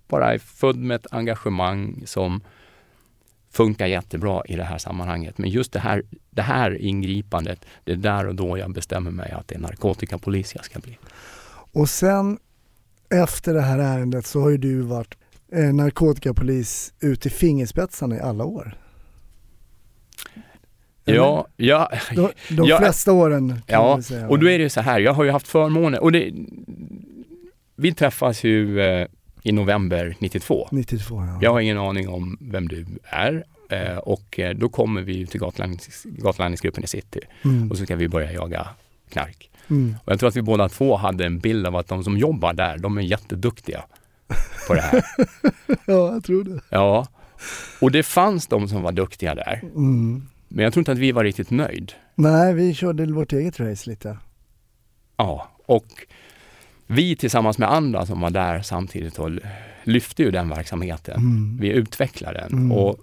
[0.08, 2.42] bara är född med ett engagemang som
[3.52, 5.38] funkar jättebra i det här sammanhanget.
[5.38, 9.32] Men just det här, det här ingripandet, det är där och då jag bestämmer mig
[9.32, 10.98] att det är narkotikapolis jag ska bli.
[11.72, 12.40] Och sen
[13.10, 15.18] efter det här ärendet så har ju du varit
[15.52, 18.78] eh, narkotikapolis ut i fingerspetsarna i alla år.
[21.06, 21.18] Eller?
[21.18, 24.28] Ja, ja, De, de Ja, flesta åren kan ja säga.
[24.30, 26.32] och då är det så här, jag har ju haft förmånen och det,
[27.76, 29.08] vi träffas ju eh,
[29.44, 30.68] i november 92.
[30.72, 31.40] 92 ja.
[31.42, 35.40] Jag har ingen aning om vem du är eh, och eh, då kommer vi till
[35.40, 37.72] gatlandnings, gatlandningsgruppen i city Mm.
[37.72, 38.68] och så ska vi börja jaga
[39.10, 39.50] knark.
[39.70, 39.96] Mm.
[40.06, 42.54] Och jag tror att vi båda två hade en bild av att de som jobbar
[42.54, 43.84] där, de är jätteduktiga
[44.68, 45.04] på det här.
[45.86, 46.60] Ja, jag tror det.
[46.70, 47.08] Ja,
[47.82, 49.62] och det fanns de som var duktiga där.
[49.64, 50.28] Mm.
[50.48, 51.92] Men jag tror inte att vi var riktigt nöjd.
[52.16, 54.18] Nej, vi körde vårt eget race lite.
[55.18, 55.86] Ja, och
[56.88, 59.30] vi tillsammans med andra som var där samtidigt och
[59.84, 61.16] lyfte ju den verksamheten.
[61.18, 61.58] Mm.
[61.62, 62.72] Vi utvecklade den Mm.
[62.72, 63.00] och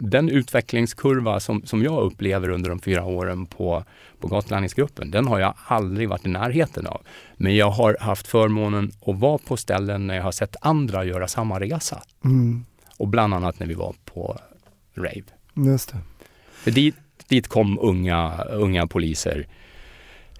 [0.00, 3.84] den utvecklingskurva som, som jag upplever under de fyra åren på,
[4.20, 7.02] på gatlandningsgruppen, den har jag aldrig varit i närheten av.
[7.36, 11.28] Men jag har haft förmånen att vara på ställen när jag har sett andra göra
[11.28, 12.02] samma resa.
[12.24, 12.64] Mm.
[12.96, 14.38] Och bland annat när vi var på
[14.94, 15.22] rave.
[15.54, 15.98] Just det.
[16.52, 16.96] För dit,
[17.28, 19.46] dit kom unga, unga poliser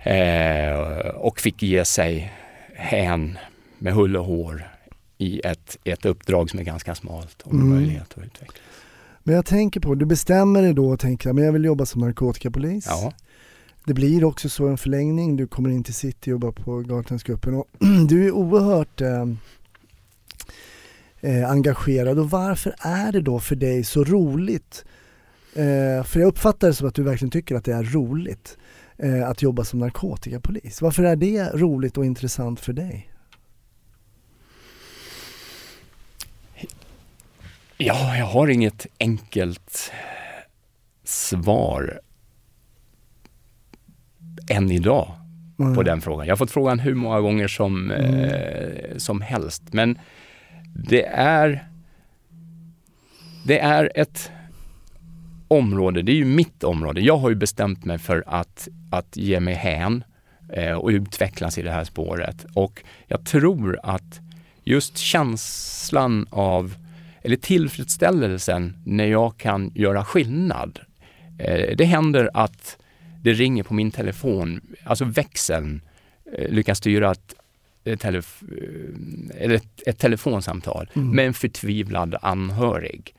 [0.03, 2.33] eh, och fick ge sig
[2.75, 3.38] hän
[3.79, 4.70] med hull och hår
[5.18, 7.77] i ett, ett uppdrag som är ganska smalt och med Mm.
[7.77, 8.59] möjlighet att utveckla.
[9.22, 12.00] Men jag tänker på, du bestämmer dig då och tänker men jag vill jobba som
[12.00, 12.87] narkotikapolis.
[12.88, 13.12] Ja,
[13.85, 17.54] Det blir också så en förlängning, du kommer in till city och jobbar på Gatlandsgruppen
[17.54, 17.66] och
[18.09, 19.26] du är oerhört eh,
[21.20, 24.85] eh, engagerad och varför är det då för dig så roligt?
[25.54, 28.59] Eh, för jag uppfattar det som att du verkligen tycker att det är roligt
[28.96, 30.83] eh, att jobba som narkotikapolis.
[30.83, 33.10] Varför är det roligt och intressant för dig?
[37.80, 39.92] Ja jag har inget enkelt
[41.04, 42.00] svar
[44.50, 45.16] än idag
[45.60, 45.74] Mm.
[45.74, 46.26] på den frågan.
[46.26, 48.14] Jag har fått frågan hur många gånger som, Mm.
[48.14, 49.62] eh, som helst.
[49.72, 49.98] Men
[50.74, 51.68] det är,
[53.46, 54.30] det är ett
[55.48, 57.00] område, det är ju mitt område.
[57.00, 60.04] Jag har ju bestämt mig för att, att ge mig hän
[60.52, 62.46] eh, och utvecklas i det här spåret.
[62.54, 64.20] Och jag tror att
[64.64, 66.74] just känslan av,
[67.22, 70.80] eller tillfredsställelsen när jag kan göra skillnad.
[71.38, 72.76] Eh, det händer att
[73.22, 75.80] det ringer på min telefon, alltså växeln
[76.37, 78.42] eh, lyckas styra ett, telef
[79.38, 81.11] eh, ett, ett telefonsamtal Mm.
[81.11, 83.14] med en förtvivlad anhörig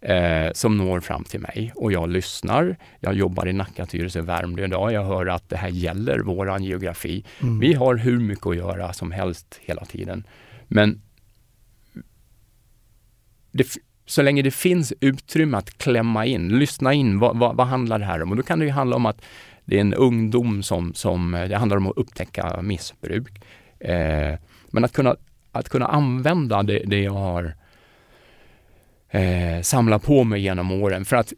[0.00, 2.76] eh, som når fram till mig och jag lyssnar.
[3.00, 4.92] Jag jobbar i Nacka, Tyresö, Värmdö idag.
[4.92, 7.24] Jag hör att det här gäller våran geografi.
[7.42, 7.58] Mm.
[7.58, 10.26] Vi har hur mycket att göra som helst hela tiden.
[10.68, 11.00] Men
[13.56, 13.66] det,
[14.06, 18.04] så länge det finns utrymme att klämma in, lyssna in, vad, vad, vad handlar det
[18.04, 18.30] här om?
[18.30, 19.22] Och då kan det ju handla om att
[19.64, 23.42] det är en ungdom som, som eh, det handlar om att upptäcka missbruk.
[23.80, 24.34] Eh,
[24.70, 25.16] men att kunna,
[25.52, 27.54] att kunna använda det, det jag har
[29.10, 31.04] eh, samlat på mig genom åren.
[31.04, 31.32] För att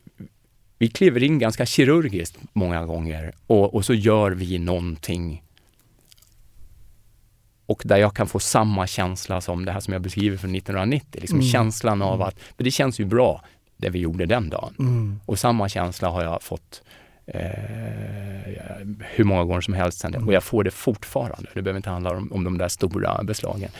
[0.78, 5.42] vi kliver in ganska kirurgiskt många gånger och, och så gör vi någonting
[7.68, 11.20] och där jag kan få samma känsla som det här som jag beskriver från 1990.
[11.20, 11.48] Liksom Mm.
[11.48, 13.42] Känslan av att, för det känns ju bra
[13.76, 14.74] det vi gjorde den dagen.
[14.78, 15.20] Mm.
[15.26, 16.82] Och samma känsla har jag fått
[17.26, 17.40] eh,
[19.00, 20.18] hur många gånger som helst sedan det.
[20.18, 21.50] Och jag får det fortfarande.
[21.54, 23.70] Det behöver inte handla om, om de där stora beslagen.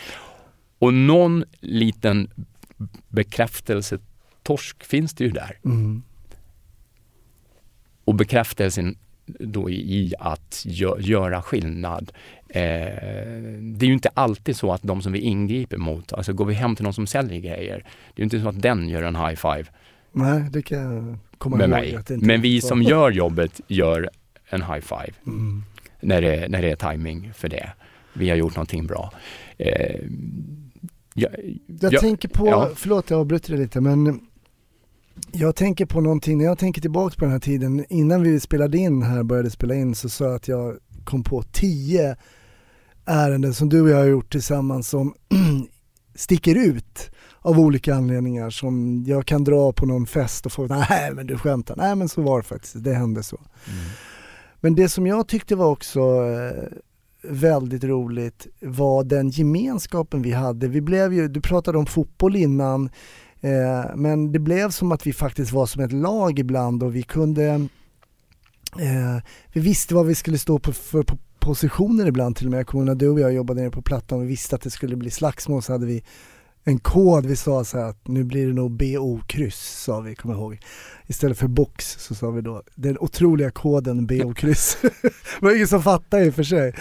[0.78, 2.30] Och någon liten
[3.08, 5.58] bekräftelsetorsk finns det ju där.
[5.64, 6.02] Mm.
[8.04, 8.96] Och bekräftelsen
[9.38, 12.12] då i, att gö, göra skillnad.
[12.48, 12.60] Eh,
[13.60, 16.54] det är ju inte alltid så att de som vi ingriper mot, alltså går vi
[16.54, 17.76] hem till någon som säljer grejer,
[18.14, 19.64] det är ju inte så att den gör en high five
[20.12, 22.10] Nej, det kan jag komma med ihåg.
[22.10, 22.18] mig.
[22.20, 24.10] Men vi var- som gör jobbet gör
[24.48, 25.62] en high five Mm.
[26.00, 27.72] när det, när det är timing för det.
[28.12, 29.12] Vi har gjort någonting bra.
[29.58, 30.00] Eh,
[31.14, 31.30] Jag,
[31.80, 32.70] Jag Ja, tänker på, ja.
[32.76, 34.20] förlåt jag avbryter dig lite men
[35.32, 38.78] jag tänker på någonting, när jag tänker tillbaka på den här tiden, innan vi spelade
[38.78, 42.16] in här, började spela in så sa jag att jag kom på tio
[43.06, 45.14] ärenden som du och jag har gjort tillsammans som
[46.14, 51.14] sticker ut av olika anledningar som jag kan dra på någon fest och få, nej
[51.14, 53.40] men du skämtar, nej men så var det faktiskt, det hände så.
[54.60, 56.78] Men det som jag tyckte var också eh,
[57.22, 60.68] väldigt roligt var den gemenskapen vi hade.
[60.68, 62.90] Vi blev ju, du pratade om fotboll innan,
[63.40, 67.02] eh, men det blev som att vi faktiskt var som ett lag ibland och vi
[67.02, 67.44] kunde,
[68.78, 69.22] eh,
[69.52, 72.60] vi visste vad vi skulle stå på för på positioner ibland till och med.
[72.60, 74.62] Jag kommer ihåg när du och jag jobbade nere på Plattan och vi visste att
[74.62, 76.02] det skulle bli slagsmål så hade vi
[76.68, 80.34] en kod, vi sa så här att nu blir det nog BO-kryss sa vi, kommer
[80.34, 80.58] jag ihåg.
[81.06, 84.78] Istället för box så sa vi då den otroliga koden BO-kryss.
[85.02, 86.74] det var ingen som fattade i och för sig.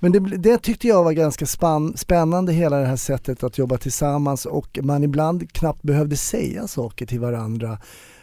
[0.00, 3.78] Men det, det tyckte jag var ganska spann, spännande hela det här sättet att jobba
[3.78, 7.78] tillsammans och man ibland knappt behövde säga saker till varandra.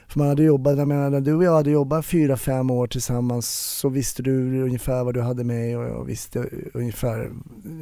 [0.08, 2.88] För man hade jobbat, jag menar när du och jag hade jobbat fyra, fem år
[2.88, 7.32] tillsammans så visste du ungefär vad du hade med och jag visste ungefär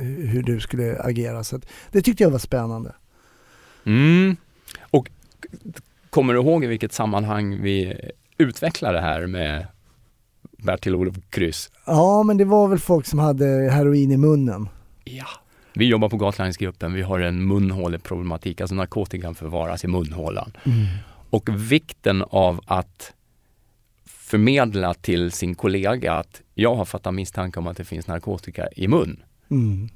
[0.01, 1.43] hur du skulle agera.
[1.43, 1.59] Så
[1.91, 2.93] det tyckte jag var spännande.
[3.85, 4.37] Mm.
[4.81, 5.09] Och
[6.09, 7.93] kommer du ihåg i vilket sammanhang vi
[8.37, 9.67] utvecklade det här med
[10.57, 11.71] Bertil-Olof Kryss?
[11.85, 14.69] Ja men det var väl folk som hade heroin i munnen.
[15.03, 15.25] Ja.
[15.73, 20.51] Vi jobbar på Gatlinesgruppen, vi har en munhåleproblematik, alltså narkotikan förvaras i munhålan.
[21.29, 23.13] Och vikten av att
[24.05, 28.87] förmedla till sin kollega att jag har fattat misstanke om att det finns narkotika i
[28.87, 29.89] mun Mm.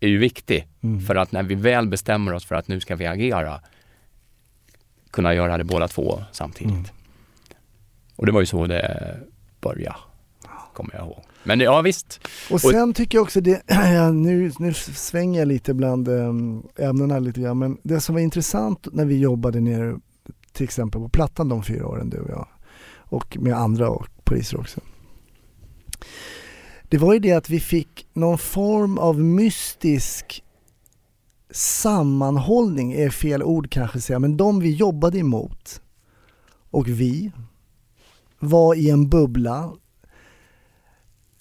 [0.00, 0.68] Är ju viktig.
[0.80, 1.00] Mm.
[1.00, 3.60] För att när vi väl bestämmer oss för att nu ska vi agera,
[5.10, 6.72] kunna göra det båda två samtidigt.
[6.72, 6.84] Mm.
[8.16, 9.20] Och det var ju så det
[9.60, 9.96] började,
[10.72, 11.22] kommer jag ihåg.
[11.42, 13.62] Men ja visst, Och sen tycker jag också det,
[14.12, 18.88] nu, nu svänger jag lite bland äm, ämnena lite grann, men det som var intressant
[18.92, 19.98] när vi jobbade nere
[20.52, 22.48] till exempel på Plattan de fyra åren du och jag
[23.08, 24.80] och med andra och poliser också.
[26.88, 30.44] Det var ju det att vi fick någon form av mystisk
[31.50, 35.80] sammanhållning, är fel ord kanske att säga, men de vi jobbade emot
[36.70, 37.32] och vi
[38.38, 39.72] var i en bubbla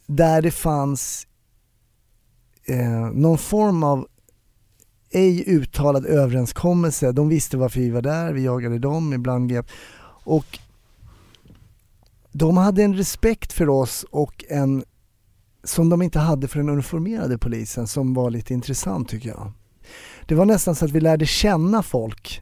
[0.06, 1.28] där det fanns
[2.66, 4.08] eh, någon form av
[5.12, 7.12] ej uttalad överenskommelse.
[7.12, 9.70] De visste varför vi var där, vi jagade dem, ibland grep.
[10.24, 10.60] Och
[12.32, 14.84] de hade en respekt för oss och en
[15.68, 19.52] som de inte hade för den uniformerade polisen som var lite intressant tycker jag.
[20.26, 22.42] Det var nästan så att vi lärde känna folk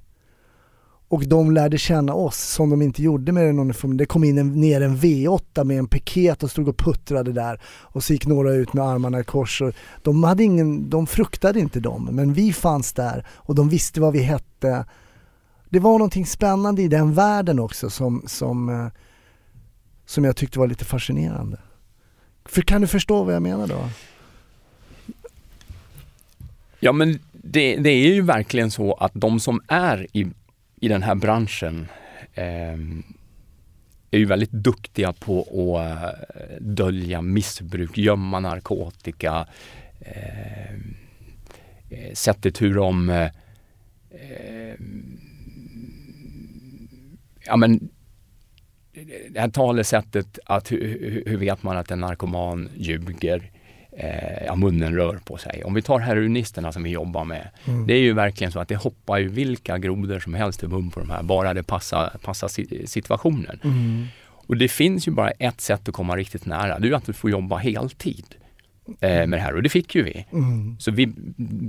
[1.08, 3.98] och de lärde känna oss som de inte gjorde med den uniformen.
[3.98, 7.62] Det kom in en, ner en V8 med en piket och stod och puttrade där
[7.66, 9.62] och så gick några ut med armarna i kors.
[9.62, 14.02] Och de, hade ingen, de fruktade inte dem, men vi fanns där och de visste
[14.02, 14.86] vad vi hette.
[15.70, 18.88] Det var någonting spännande i den världen också som, som, eh,
[20.06, 21.58] som jag tyckte var lite fascinerande.
[22.46, 23.90] För kan du förstå vad jag menar då?
[26.80, 30.28] ja men det, det är ju verkligen så att de som är i,
[30.82, 31.88] i den här branschen
[32.34, 32.80] eh,
[34.12, 36.04] är ju väldigt duktiga på att
[36.36, 39.48] eh, dölja missbruk, gömma narkotika,
[40.00, 40.96] ehm,
[41.90, 43.30] eh, sättet hur de eh,
[44.12, 45.20] ehm,
[47.46, 47.90] ja men
[49.30, 53.52] det här talesättet att hur, hur- vet man att en narkoman ljuger?
[53.98, 55.64] Eh, ja, munnen rör på sig.
[55.64, 57.50] Om vi tar heroinisterna som vi jobbar med.
[57.66, 57.88] Mm.
[57.88, 60.90] Det är ju verkligen så att det hoppar ju vilka grodor som helst i mun
[60.92, 63.60] på de här, bara det passar, passar si- situationen.
[63.64, 64.06] Mm.
[64.48, 66.80] Och det finns ju bara ett sätt att komma riktigt nära.
[66.80, 68.26] Det är ju att du får jobba heltid
[69.02, 70.26] eh, med det här och det fick ju vi.
[70.32, 70.76] Mm.
[70.80, 71.06] Så vi,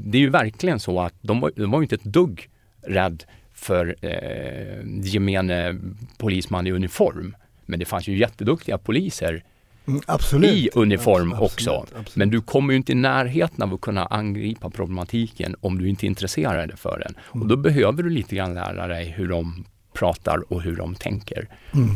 [0.04, 2.48] det är ju verkligen så att de var, de var ju inte ett dugg
[2.86, 3.24] rädd
[3.56, 5.78] för eh, gemene
[6.18, 7.36] polisman i uniform.
[7.66, 9.44] Men det fanns ju jätteduktiga poliser
[9.88, 11.70] Mm, i uniform Absolut, också.
[11.70, 12.16] absolut.
[12.16, 16.06] Men du kommer ju inte i närheten av att kunna angripa problematiken om du inte
[16.06, 17.14] är intresserad för den.
[17.20, 17.48] Och Mm.
[17.48, 21.48] då behöver du lite grann lära dig hur de pratar och hur de tänker.
[21.74, 21.88] Mm.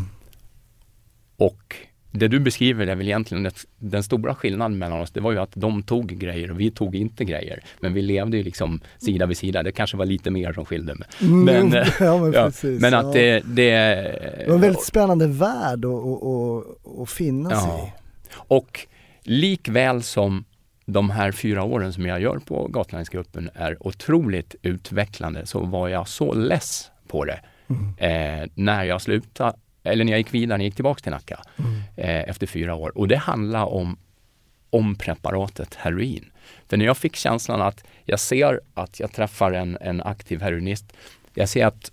[1.37, 1.77] Och
[2.13, 5.39] det du beskriver är väl egentligen det, den stora skillnaden mellan oss, det var ju
[5.39, 7.63] att de tog grejer och vi tog inte grejer.
[7.81, 9.63] Men vi levde ju liksom sida vid sida.
[9.63, 10.95] Det kanske var lite mer som skilde.
[10.95, 12.81] Men, Mm, men, eh, ja, men, ja, precis.
[12.81, 12.99] men ja.
[12.99, 13.41] att det...
[13.41, 17.87] Det, det var en väldigt spännande värld att, att, att, finnas Ja.
[17.87, 17.93] i.
[18.33, 18.81] Och
[19.23, 20.45] likväl som
[20.87, 26.09] de här fyra åren som jag gör på Gatlinesgruppen är otroligt utvecklande så var jag
[26.09, 27.41] så less på det
[27.71, 27.95] Mm.
[28.43, 31.41] eh, när jag slutade, eller när jag gick vidare, när jag gick tillbaka till Nacka
[31.59, 31.73] Mm.
[31.97, 32.99] eh, efter fyra år.
[32.99, 33.99] Och det handlar om
[34.73, 36.31] om preparatet heroin.
[36.69, 40.93] För när jag fick känslan att jag ser att jag träffar en, en aktiv heroinist,
[41.35, 41.91] jag ser att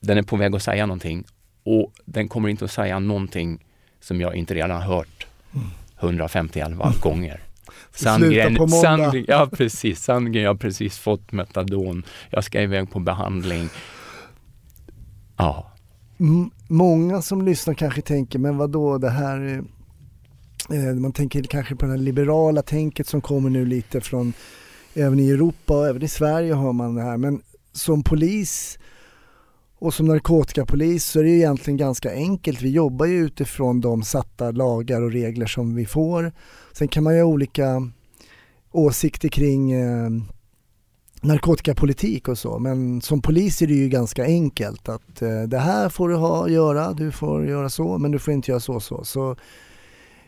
[0.00, 1.24] den är på väg att säga någonting
[1.64, 3.64] och den kommer inte att säga någonting
[4.00, 5.26] som jag inte redan har hört
[6.00, 6.70] 151
[7.00, 7.40] gånger.
[7.92, 8.68] slutar på.
[8.68, 13.68] Sandgren, ja precis, Sandgren, jag har precis fått metadon, jag ska iväg på behandling.
[15.36, 15.72] Ja,
[16.68, 19.64] många som lyssnar kanske tänker, men vad då det här
[20.70, 24.32] eh, eh, man tänker kanske på det här liberala tänket som kommer nu lite från
[24.94, 27.16] även i Europa och även i Sverige har man det här.
[27.16, 27.42] Men
[27.72, 28.78] som polis
[29.78, 32.62] och som narkotikapolis så är det ju egentligen ganska enkelt.
[32.62, 36.32] Vi jobbar ju utifrån de satta lagar och regler som vi får.
[36.72, 37.90] Sen kan man ju ha olika
[38.72, 40.10] åsikter kring eh,
[41.26, 45.88] narkotikapolitik och så men som polis är det ju ganska enkelt att eh, det här
[45.88, 48.82] får du ha, göra, du får göra så men du får inte göra så och
[48.82, 49.04] så.
[49.04, 49.36] så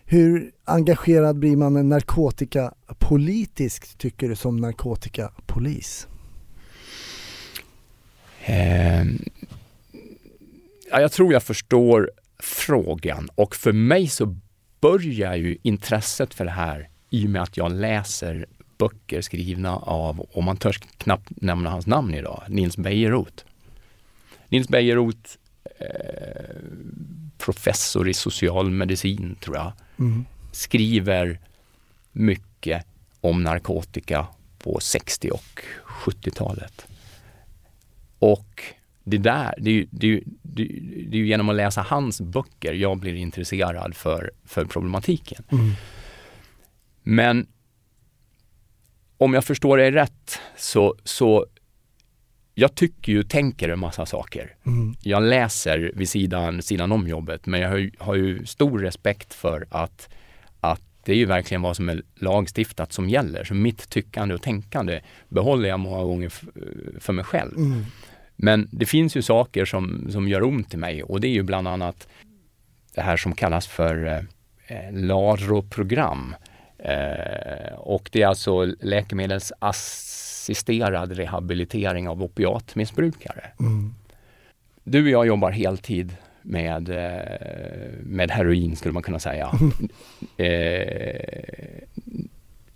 [0.05, 6.09] hur engagerad blir man narkotikapolitiskt tycker du som narkotikapolis?
[8.45, 9.05] Eh,
[10.91, 14.37] ja, jag tror jag förstår frågan och för mig så
[14.81, 18.47] börjar ju intresset för det här i och med att jag läser
[18.79, 23.45] böcker skrivna av, och man törs knappt nämna hans namn idag, Nils Bejerot.
[24.49, 25.39] Nils Bejerot,
[25.81, 26.57] eh,
[27.39, 30.25] professor i socialmedicin tror jag, Mm.
[30.53, 31.41] skriver
[32.13, 32.87] mycket
[33.21, 34.27] om narkotika
[34.59, 36.87] på 60 och 70-talet.
[38.19, 38.63] Och
[39.05, 40.63] det där, det är, ju, det, är ju, det
[41.17, 45.45] är ju- genom att läsa hans böcker jag blir intresserad för, för problematiken.
[45.53, 45.71] Mm.
[47.03, 47.47] Men
[49.19, 51.47] om jag förstår dig rätt så, så
[52.55, 54.55] jag tycker ju, tänker en massa saker.
[54.67, 54.95] Mm.
[55.03, 59.35] Jag läser vid sidan, sidan om jobbet men jag har ju, har ju stor respekt
[59.35, 60.09] för att,
[60.61, 63.45] att det är ju verkligen vad som är lagstiftat som gäller.
[63.45, 66.33] Så mitt tyckande och tänkande behåller jag många gånger
[67.01, 67.57] för mig själv.
[67.57, 67.85] Mm.
[68.37, 71.43] Men det finns ju saker som, som gör ont i mig och det är ju
[71.43, 72.09] bland annat
[72.95, 74.19] det här som kallas för eh,
[74.77, 76.35] eh, LARO-program.
[76.79, 83.45] Eh, och det är alltså läkemedelsassisterad rehabilitering av opiatmissbrukare.
[83.61, 83.95] Mm.
[84.85, 87.23] Du och jag jobbar heltid med, eh,
[88.03, 89.53] med heroin skulle man kunna säga.
[90.37, 91.21] eh,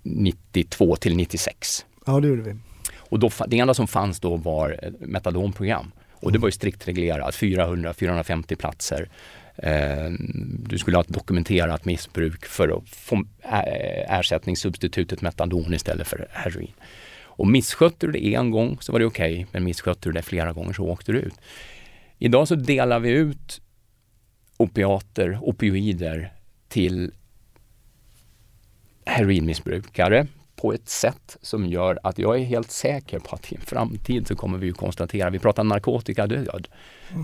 [0.02, 1.86] 92 till 96.
[2.06, 2.56] Ja det gjorde vi.
[2.96, 5.92] Och då, det enda som fanns då var metadonprogram.
[6.12, 9.08] Och det var ju strikt reglerat, 400-450 platser.
[9.62, 10.10] Eh,
[10.68, 16.72] du skulle ha ett dokumenterat missbruk för att få eh, ersättningssubstitutet metadon istället för heroin.
[17.22, 20.52] Och misskötte du det en gång så var det okej, men misskötte du det flera
[20.52, 21.34] gånger så åkte du ut.
[22.18, 23.60] Idag så delar vi ut
[24.56, 26.32] opiater, opioider
[26.68, 27.12] till
[29.04, 30.26] heroinmissbrukare
[30.62, 34.28] på ett sätt som gör att jag är helt säker på att i en framtid
[34.28, 36.68] så kommer vi ju konstatera, vi pratar narkotikadöd.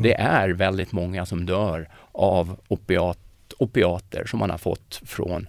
[0.02, 3.18] Det är väldigt många som dör av opiat,
[3.58, 5.48] opiater som man har fått från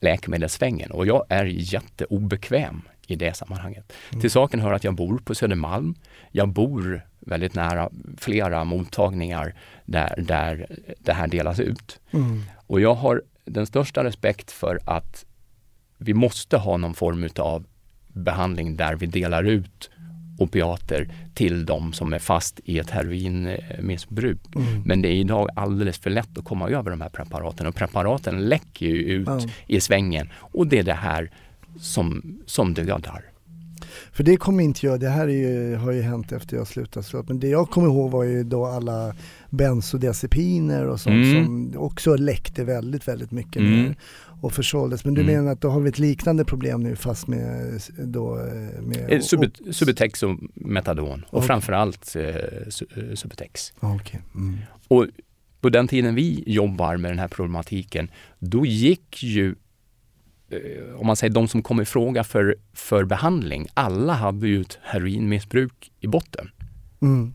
[0.00, 3.92] läkemedelsvängen och jag är jätteobekväm i det sammanhanget.
[4.20, 5.94] Till saken hör att jag bor på Södermalm.
[6.30, 9.54] Jag bor väldigt nära flera mottagningar
[9.84, 10.66] där, där
[10.98, 12.00] det här delas ut.
[12.10, 12.42] Mm.
[12.66, 15.24] Och jag har den största respekt för att
[16.00, 17.64] vi måste ha någon form av
[18.12, 19.90] behandling där vi delar ut
[20.38, 24.38] opiater till de som är fast i ett heroinmissbruk.
[24.56, 24.82] Mm.
[24.84, 28.44] Men det är idag alldeles för lätt att komma över de här preparaten och preparaten
[28.48, 29.40] läcker ju ut Ja.
[29.66, 31.30] i svängen och det är det här
[31.80, 33.24] som, som dödar.
[34.12, 37.04] För det kommer inte jag, det här är ju, har ju hänt efter jag slutade
[37.06, 39.14] slå men det jag kommer ihåg var ju då alla
[39.50, 41.44] bensodiazepiner och sånt Mm.
[41.44, 43.82] som också läckte väldigt, väldigt mycket Mm.
[43.82, 43.96] ner
[44.40, 45.04] och försåldes.
[45.04, 45.34] Men du Mm.
[45.34, 49.06] menar att då har vi ett liknande problem nu fast med då eh, med...
[49.12, 51.46] Eh, Subut- Subutex och Metadon och Okej.
[51.46, 53.72] framförallt eh, eh, Subutex.
[53.80, 54.20] Ja, okej.
[54.34, 54.58] Mm.
[54.88, 55.06] Och
[55.60, 59.54] på den tiden vi jobbar med den här problematiken, då gick ju,
[60.96, 64.78] om man säger de som kom i fråga för, för behandling, alla hade ju ett
[64.82, 66.50] heroinmissbruk i botten.
[67.02, 67.34] Mm.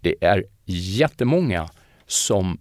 [0.00, 1.70] Det är jättemånga
[2.06, 2.58] som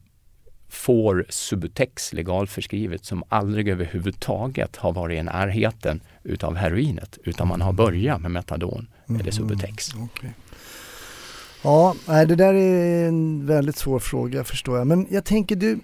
[0.69, 7.73] får Subutex legalförskrivet som aldrig överhuvudtaget har varit i närheten utav heroinet, utan man har
[7.73, 8.87] börjat med Metadon
[9.19, 9.93] eller Subutex.
[9.93, 10.33] Okej.
[11.63, 14.87] Ja, det där är en väldigt svår fråga förstår jag.
[14.87, 15.79] Men jag tänker du,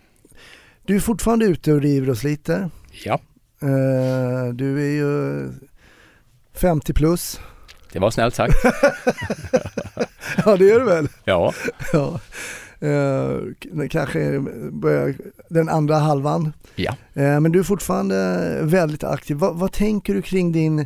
[0.85, 2.69] du är fortfarande ute och river och sliter.
[3.03, 3.19] Ja,
[3.61, 5.49] Eh, du är ju
[6.53, 7.39] 50 plus.
[7.91, 8.55] det var snällt sagt.
[10.45, 11.07] Ja det är du väl?
[11.23, 11.53] Ja.
[11.93, 12.19] Ja.
[12.85, 14.39] Eh, kanske
[14.71, 15.15] börjar
[15.49, 16.53] den andra halvan.
[16.75, 16.95] Ja.
[17.13, 19.37] Eh, men du är fortfarande väldigt aktiv.
[19.37, 20.77] Va, vad tänker du kring din,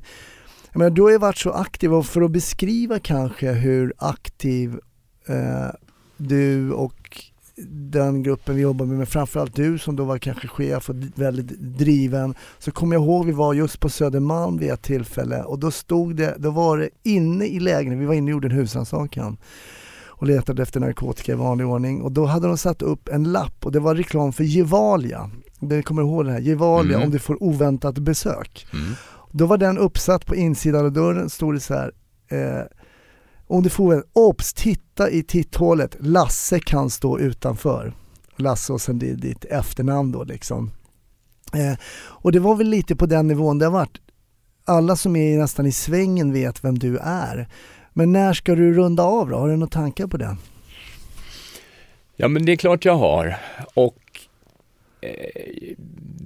[0.72, 4.80] jag menar, du har ju varit så aktiv och för att beskriva kanske hur aktiv
[5.28, 5.70] eh,
[6.18, 7.24] du och
[7.68, 11.60] den gruppen vi jobbar med, men framförallt du som då var kanske chef och väldigt
[11.60, 15.72] driven, så kommer jag ihåg vi var just på Södermalm vid ett tillfälle och då
[15.72, 19.38] stod det, då var det inne i lägenheten, vi var inne och gjorde en husrannsakan
[20.20, 23.65] och letade efter narkotika i vanlig ordning och då hade de satt upp en lapp
[23.65, 25.30] och det var reklam för Gevalia.
[25.59, 26.39] Det kommer ihåg det här?
[26.39, 27.05] Gevalia Mm.
[27.05, 28.67] om du får oväntat besök.
[28.74, 28.93] Mm.
[29.32, 31.91] Då var den uppsatt på insidan av dörren, stod det så här.
[32.28, 32.63] Eh,
[33.47, 37.93] om du får en obs, titta i titthålet, Lasse kan stå utanför.
[38.36, 40.72] Lasse och sen det- ditt efternamn då liksom.
[41.53, 43.97] Eh, och det var väl lite på den nivån det har varit.
[44.65, 47.49] Alla som är nästan i svängen vet vem du är.
[48.00, 49.38] Men när ska du runda av då?
[49.38, 50.36] Har du några tankar på det?
[52.16, 53.38] Ja, men det är klart jag har.
[53.74, 53.97] Och
[55.02, 55.74] eh,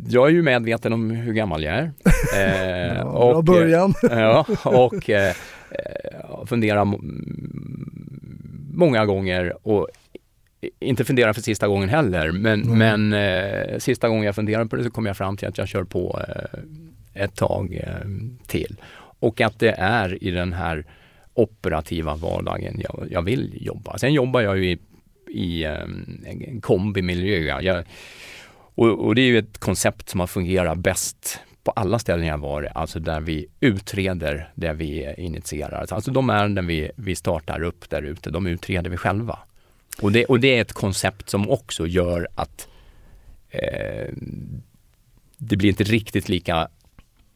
[0.07, 1.91] jag är ju medveten om hur gammal jag är.
[2.37, 3.93] Eh, Ja, bra och, eh, början.
[4.01, 5.29] Ja, och eh,
[5.71, 6.99] eh, fundera må-
[8.73, 9.87] många gånger och
[10.79, 12.77] inte fundera för sista gången heller, men, Mm.
[12.77, 15.67] men eh, sista gången jag funderade på det så kom jag fram till att jag
[15.67, 18.07] kör på eh, ett tag eh,
[18.47, 18.75] till.
[19.19, 20.85] Och att det är i den här
[21.33, 23.97] operativa vardagen jag, jag vill jobba.
[23.97, 24.79] Sen jobbar jag ju i,
[25.27, 27.61] i ehm, en kombimiljö.
[27.61, 27.85] Jag,
[28.75, 32.37] och, och det är ju ett koncept som har fungerat bäst på alla ställen jag
[32.37, 35.85] varit, alltså där vi utreder det vi initierar.
[35.89, 39.39] Alltså de ärenden vi, vi startar upp där ute, de utreder vi själva.
[40.01, 42.67] Och det, och det är ett koncept som också gör att
[43.49, 44.13] eh,
[45.37, 46.67] det blir inte riktigt lika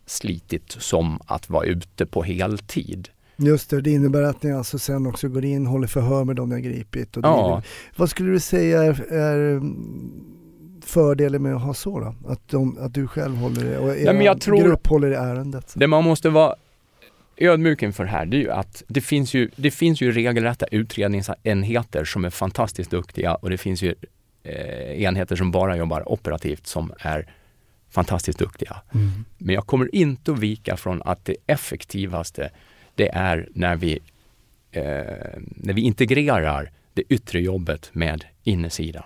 [0.05, 3.09] slitigt som att vara ute på heltid.
[3.37, 6.49] Just det, det innebär att ni alltså sen också går in, håller förhör med dem
[6.49, 7.17] ni har gripit.
[7.17, 7.43] Och Ja.
[7.47, 7.63] driver.
[7.95, 10.21] Vad skulle du säga är, är mm,
[10.85, 12.15] fördelen med att ha så då?
[12.31, 15.73] Att, de, att du själv håller det och er tror- grupp håller i ärendet?
[15.75, 16.55] Det man måste vara
[17.37, 22.05] ödmjuk inför här, det är ju att det finns ju, det finns ju regelrätta utredningsenheter
[22.05, 23.95] som är fantastiskt duktiga och det finns ju
[24.43, 27.33] eh, enheter som bara jobbar operativt som är
[27.89, 28.75] fantastiskt duktiga.
[28.93, 29.09] Mm.
[29.37, 32.49] Men jag kommer inte att vika från att det effektivaste,
[32.97, 33.99] det är när vi,
[34.71, 34.83] eh,
[35.55, 39.03] när vi integrerar det yttre jobbet med insidan.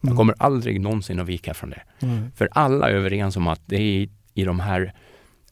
[0.00, 0.16] Jag Mm.
[0.16, 1.82] kommer aldrig någonsin att vika från det.
[2.02, 2.30] Mm.
[2.36, 4.92] För alla är överens om att det är i, i de här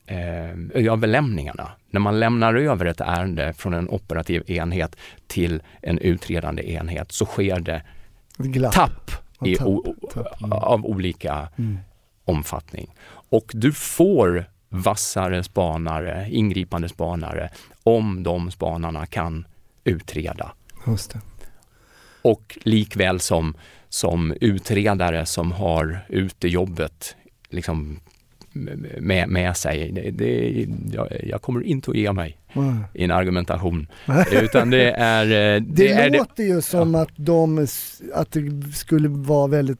[0.07, 4.97] eh, överlämningarna, när man lämnar över ett ärende från en operativ enhet
[5.27, 7.83] till en utredande enhet så sker det
[8.39, 8.73] glapp.
[8.75, 9.11] tapp,
[9.45, 9.69] i, tapp,
[10.15, 11.79] tapp, av olika Mm.
[12.25, 12.95] omfattning.
[13.09, 17.51] Och du får vassare spanare, ingripande spanare,
[17.83, 19.47] om de spanarna kan
[19.85, 20.53] utreda.
[20.87, 21.21] Just det.
[22.23, 23.55] Och likväl som,
[23.89, 27.17] som utredare som har utejobbet
[27.49, 28.01] liksom
[28.53, 29.93] med, med sig.
[29.93, 32.85] Det, det, jag, jag kommer inte att ge mig Mm.
[32.95, 33.87] i en argumentation.
[34.33, 35.25] Utan det är...
[35.25, 37.67] eh, Det, Det, är låter ju som att, de,
[38.15, 39.79] att det skulle vara väldigt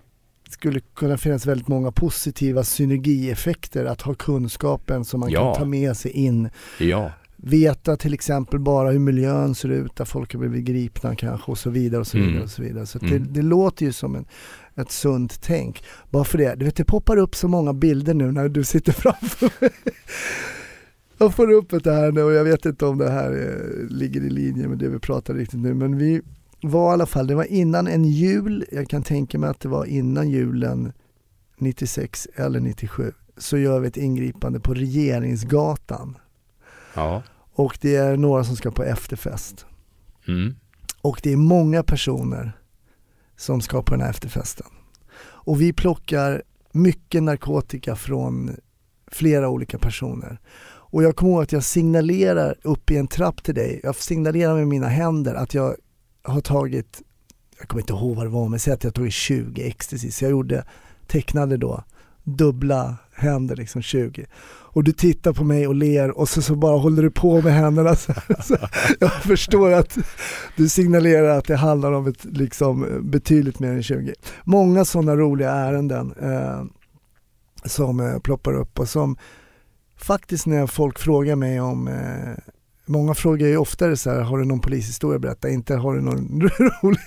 [0.53, 5.55] skulle kunna finnas väldigt många positiva synergieffekter att ha kunskapen som man Ja.
[5.55, 6.49] kan ta med sig in.
[6.79, 7.13] ja,
[7.45, 11.59] Veta till exempel bara hur miljön ser ut, där folk har blivit gripna kanske och
[11.59, 12.31] så vidare och så vidare.
[12.33, 12.43] Mm.
[12.43, 12.87] Och så vidare.
[12.87, 13.11] så Mm.
[13.11, 14.25] det, det låter ju som en,
[14.77, 15.85] ett sunt tänk.
[16.11, 18.93] Bara för det, du vet det poppar upp så många bilder nu när du sitter
[19.03, 19.71] framför mig.
[21.19, 24.21] Jag får upp det här nu och jag vet inte om det här eh, ligger
[24.21, 26.21] i linje med det vi pratar riktigt nu men vi
[26.63, 29.69] var i alla fall, det var innan en jul, jag kan tänka mig att det
[29.69, 30.93] var innan julen
[31.57, 36.19] 96 eller 97, så gör vi ett ingripande på Regeringsgatan
[36.95, 37.23] ja.
[37.53, 39.67] och det är några som ska på efterfest.
[40.29, 40.55] Mm.
[41.03, 42.53] Och det är många personer
[43.37, 44.67] som ska på den här efterfesten.
[45.23, 46.43] Och vi plockar
[46.73, 48.57] mycket narkotika från
[49.07, 50.41] flera olika personer.
[50.65, 54.55] Och jag kommer ihåg att jag signalerar upp i en trapp till dig, jag signalerar
[54.55, 55.77] med mina händer att jag
[56.23, 57.03] har tagit,
[57.59, 60.11] jag kommer inte ihåg vad det var, men säg att jag tog 20 ecstasy.
[60.11, 60.65] Så jag gjorde,
[61.07, 61.85] tecknade då
[62.25, 64.27] dubbla händer, liksom 20.
[64.75, 67.53] Och du tittar på mig och ler och så, så bara håller du på med
[67.53, 67.97] händerna.
[67.97, 68.13] Så,
[68.43, 68.57] så
[69.01, 69.99] jag förstår att
[70.57, 74.15] du signalerar att det handlar om ett, liksom, betydligt mer än 20.
[74.45, 76.65] Många sådana roliga ärenden eh,
[77.65, 79.17] som eh, ploppar upp och som
[79.97, 82.53] faktiskt när folk frågar mig om eh,
[82.87, 85.49] Många frågar ju oftare så här, har du någon polishistoria att berätta?
[85.49, 86.41] Inte har du någon
[86.83, 87.01] rolig?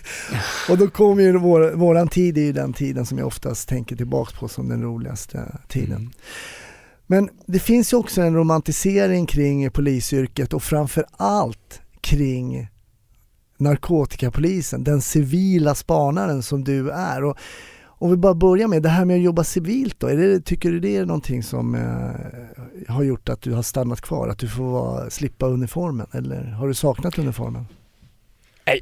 [0.69, 3.95] Och då kommer ju vår, våran tid är ju den tiden som jag oftast tänker
[3.95, 5.97] tillbaks på som den roligaste tiden.
[5.97, 6.11] Mm.
[7.07, 12.67] Men det finns ju också en romantisering kring polisyrket och framför allt kring
[13.57, 17.23] narkotikapolisen, den civila spanaren som du är.
[17.23, 17.37] Och
[18.05, 20.71] om vi bara börjar med det här med att jobba civilt då, är det, tycker
[20.71, 24.27] du det är någonting som eh, har gjort att du har stannat kvar?
[24.27, 27.67] Att du får vara, slippa uniformen eller har du saknat uniformen?
[28.65, 28.79] Nej.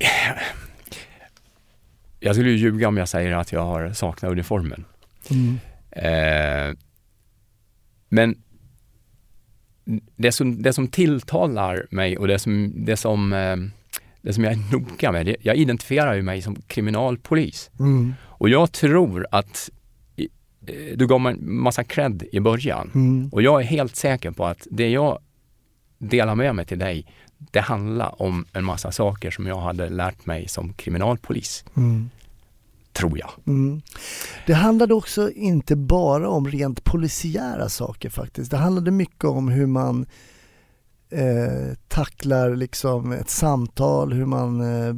[2.19, 4.85] Jag skulle ju ljuga om jag säger att jag har saknat uniformen.
[5.29, 5.59] Mm.
[5.91, 6.77] Eh,
[8.09, 8.35] men
[10.15, 13.55] det som, det som tilltalar mig och det som, det som, eh,
[14.21, 17.71] det som jag är noga med, jag identifierar ju mig som kriminalpolis.
[17.79, 18.13] Mm.
[18.43, 19.69] Och jag tror att
[20.15, 22.91] eh, du gav mig en massa cred i början.
[22.95, 23.29] Mm.
[23.31, 25.19] Och jag är helt säker på att det jag
[25.97, 27.05] delar med mig till dig,
[27.37, 31.65] det handlar om en massa saker som jag hade lärt mig som kriminalpolis.
[31.77, 32.09] Mm.
[32.93, 33.31] Tror jag.
[33.47, 33.81] Mm.
[34.47, 38.51] Det handlade också inte bara om rent polisiära saker faktiskt.
[38.51, 40.05] Det handlade mycket om hur man
[41.13, 44.93] eh, tacklar liksom ett samtal, hur man eh,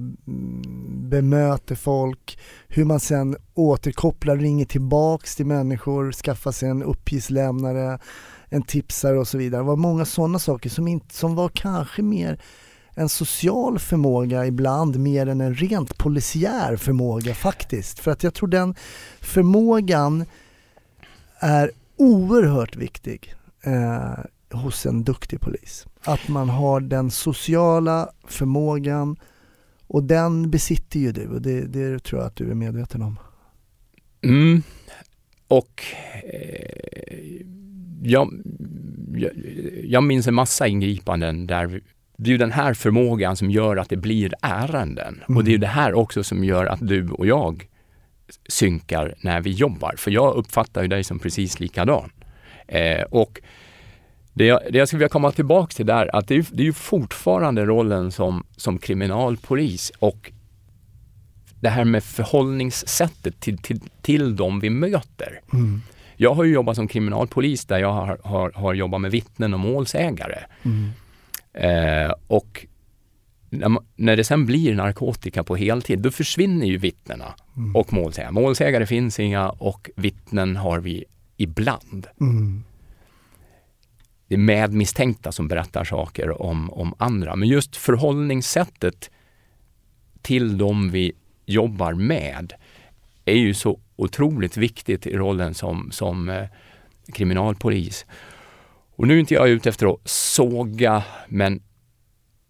[1.10, 8.00] bemöter folk, hur man sen återkopplar, ringer tillbaks till människor, skaffar sig en uppgiftslämnare,
[8.50, 9.62] en tipsare och så vidare.
[9.62, 12.40] Det var många sådana saker som, inte, som var kanske mer
[12.96, 18.00] en social förmåga ibland mer än en rent polisiär förmåga faktiskt.
[18.00, 18.76] För att jag tror den
[19.22, 20.26] förmågan
[21.40, 25.86] är oerhört viktig eh, hos en duktig polis.
[26.08, 29.16] Att man har den sociala förmågan
[29.88, 33.20] och den besitter ju du och det, det tror jag att du är medveten om.
[34.24, 34.64] Mm.
[35.48, 35.84] Och
[36.24, 37.42] eh,
[38.04, 38.32] jag,
[39.16, 39.32] jag,
[39.84, 41.82] jag minns en massa ingripanden där vi-
[42.18, 45.24] det är ju den här förmågan som gör att det blir ärenden.
[45.28, 47.68] Och det är ju det här också som gör att du och jag
[48.50, 49.94] synkar när vi jobbar.
[49.98, 52.10] För jag uppfattar ju dig som precis likadan.
[52.68, 53.42] Eh, och
[54.36, 56.66] det jag, det jag skulle vilja komma tillbaka till där, att det är, det är
[56.66, 60.32] ju fortfarande rollen som, som kriminalpolis och
[61.60, 65.42] det här med förhållningssättet till, till, till de vi möter.
[65.54, 65.82] Mm.
[66.16, 69.60] Jag har ju jobbat som kriminalpolis där jag har, har, har jobbat med vittnen och
[69.60, 70.40] målsägare.
[70.64, 70.90] Mm.
[71.54, 72.66] Eh, och
[73.50, 77.76] när, när det sen blir narkotika på heltid, då försvinner ju vittnena Mm.
[77.76, 78.32] och målsägare.
[78.32, 81.06] Målsägare finns inga och vittnen har vi
[81.38, 82.08] ibland.
[82.22, 82.64] Mm.
[84.28, 87.36] Det är medmisstänkta som berättar saker om, om andra.
[87.36, 89.10] Men just förhållningssättet
[90.22, 91.12] till de vi
[91.46, 92.54] jobbar med
[93.26, 96.46] är ju så otroligt viktigt i rollen som, som eh,
[97.14, 98.06] kriminalpolis.
[98.96, 101.62] Och nu är inte jag ute efter att såga, men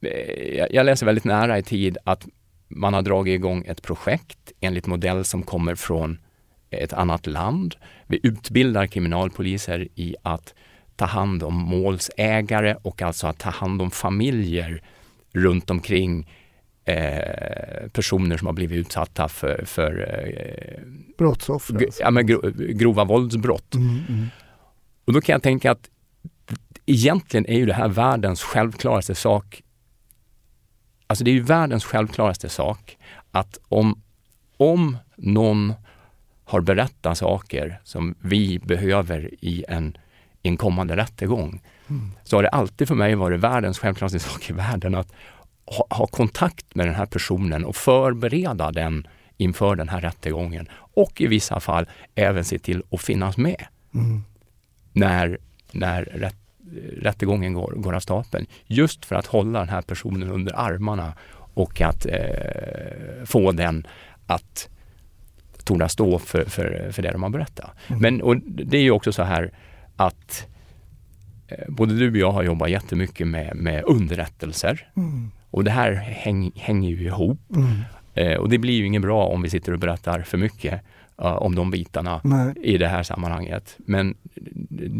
[0.01, 2.27] eh, jag- jag läser väldigt nära i tid att
[2.67, 6.19] man har dragit igång ett projekt enligt modell som kommer från
[6.69, 7.75] ett annat land.
[8.07, 10.53] Vi utbildar kriminalpoliser i att
[10.95, 14.81] ta hand om målsägare och alltså att ta hand om familjer
[15.33, 16.29] runt omkring
[16.85, 20.81] eh, personer som har blivit utsatta för, för eh,
[21.17, 22.03] Brottsoffer alltså.
[22.03, 23.75] ja, men gro, grova våldsbrott.
[23.75, 24.27] Mm, mm.
[25.05, 25.89] Och då kan jag tänka att
[26.85, 29.63] egentligen är ju det här världens självklaraste sak.
[31.07, 32.97] Alltså det är ju världens självklaraste sak
[33.31, 34.01] att om,
[34.57, 35.73] om någon
[36.43, 39.97] har berättat saker som vi behöver i en,
[40.45, 41.61] i en kommande rättegång,
[42.23, 45.11] så har det alltid för mig varit världens självklaraste sak i världen att
[45.65, 50.67] ha, ha kontakt med den här personen och förbereda den inför den här rättegången.
[50.73, 51.85] Och i vissa fall
[52.15, 54.23] även se till att finnas med Mm.
[54.93, 55.37] när,
[55.71, 56.35] när rätt,
[57.01, 58.45] rättegången går, går av stapeln.
[58.65, 61.13] Just för att hålla den här personen under armarna
[61.53, 63.87] och att eh, få den
[64.27, 64.69] att
[65.63, 67.71] torna stå för, för, för det de har berättat.
[67.87, 69.51] Men och det är ju också så här
[69.95, 70.47] att
[71.47, 75.31] eh, både du och jag har jobbat jättemycket med, med underrättelser Mm.
[75.49, 77.39] och det här häng, hänger ju ihop.
[77.55, 77.81] Mm.
[78.13, 80.81] Eh, och det blir ju inget bra om vi sitter och berättar för mycket
[81.21, 82.53] eh, om de bitarna Nej.
[82.63, 83.75] i det här sammanhanget.
[83.77, 84.15] Men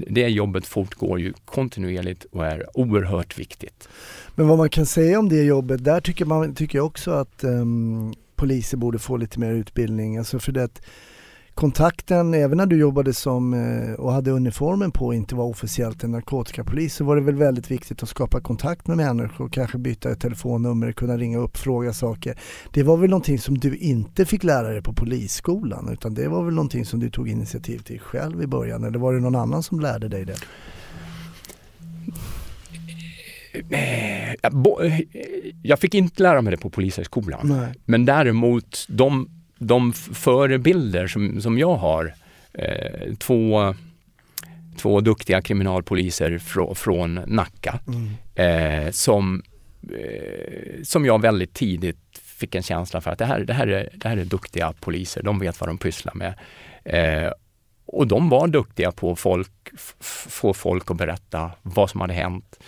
[0.07, 3.89] det jobbet fortgår ju kontinuerligt och är oerhört viktigt.
[4.35, 7.43] Men vad man kan säga om det jobbet, där tycker, man, tycker jag också att
[7.43, 10.17] ehm, poliser borde få lite mer utbildning.
[10.17, 10.81] Alltså för det att
[11.55, 16.03] kontakten, även när du jobbade som eh, och hade uniformen på och inte var officiellt
[16.03, 20.11] en narkotikapolis så var det väl väldigt viktigt att skapa kontakt med människor, kanske byta
[20.11, 22.39] ett telefonnummer, kunna ringa upp, fråga saker.
[22.71, 26.43] Det var väl någonting som du inte fick lära dig på polisskolan utan det var
[26.43, 29.63] väl någonting som du tog initiativ till själv i början eller var det någon annan
[29.63, 30.35] som lärde dig det?
[33.69, 34.99] Eh, eh,
[35.61, 37.67] Jag fick inte lära mig det på polishögskolan.
[37.85, 42.13] Men däremot de, de förebilder som, som jag har,
[42.53, 43.75] eh, två,
[44.77, 48.85] två duktiga kriminalpoliser frå, från Nacka Mm.
[48.85, 49.43] eh, som,
[49.83, 53.89] eh, som jag väldigt tidigt fick en känsla för att det här, det här, är,
[53.93, 56.33] det här är duktiga poliser, de vet vad de pysslar med.
[56.83, 57.31] Eh,
[57.85, 59.51] och de var duktiga på att folk,
[60.29, 62.59] få folk att berätta vad som hade hänt.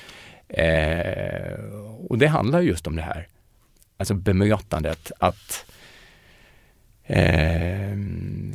[0.50, 1.60] Eh,
[2.08, 3.28] och det handlar just om det här,
[3.98, 5.66] alltså bemötandet, att
[7.10, 7.98] Eh,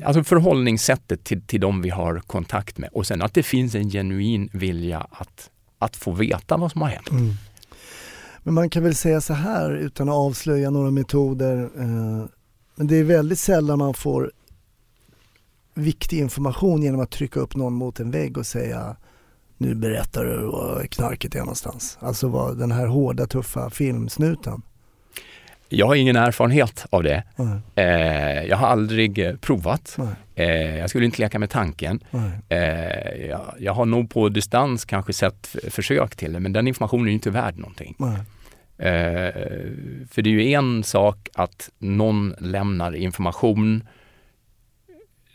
[0.05, 3.91] alltså förhållningssättet till, till de vi har kontakt med och sen att det finns en
[3.91, 7.11] genuin vilja att, att få veta vad som har hänt.
[7.11, 7.35] Mm.
[8.43, 11.63] Men man kan väl säga så här utan att avslöja några metoder.
[11.63, 12.27] Eh,
[12.75, 14.33] men det är väldigt sällan man får
[15.75, 18.97] viktig information genom att trycka upp någon mot en vägg och säga
[19.59, 21.99] nu berättar du var knarket är någonstans.
[22.01, 24.63] Alltså vad den här hårda tuffa filmsnuten.
[25.75, 27.23] Jag har ingen erfarenhet av det.
[27.75, 29.97] Eh, jag har aldrig eh, provat.
[30.35, 32.01] Eh, jag skulle inte leka med tanken.
[32.49, 32.59] Eh,
[33.29, 37.09] jag, jag har nog på distans kanske sett försök till det, men den informationen är
[37.11, 37.97] ju inte värd någonting.
[38.79, 39.33] Eh,
[40.11, 43.85] för det är ju en sak att någon lämnar information.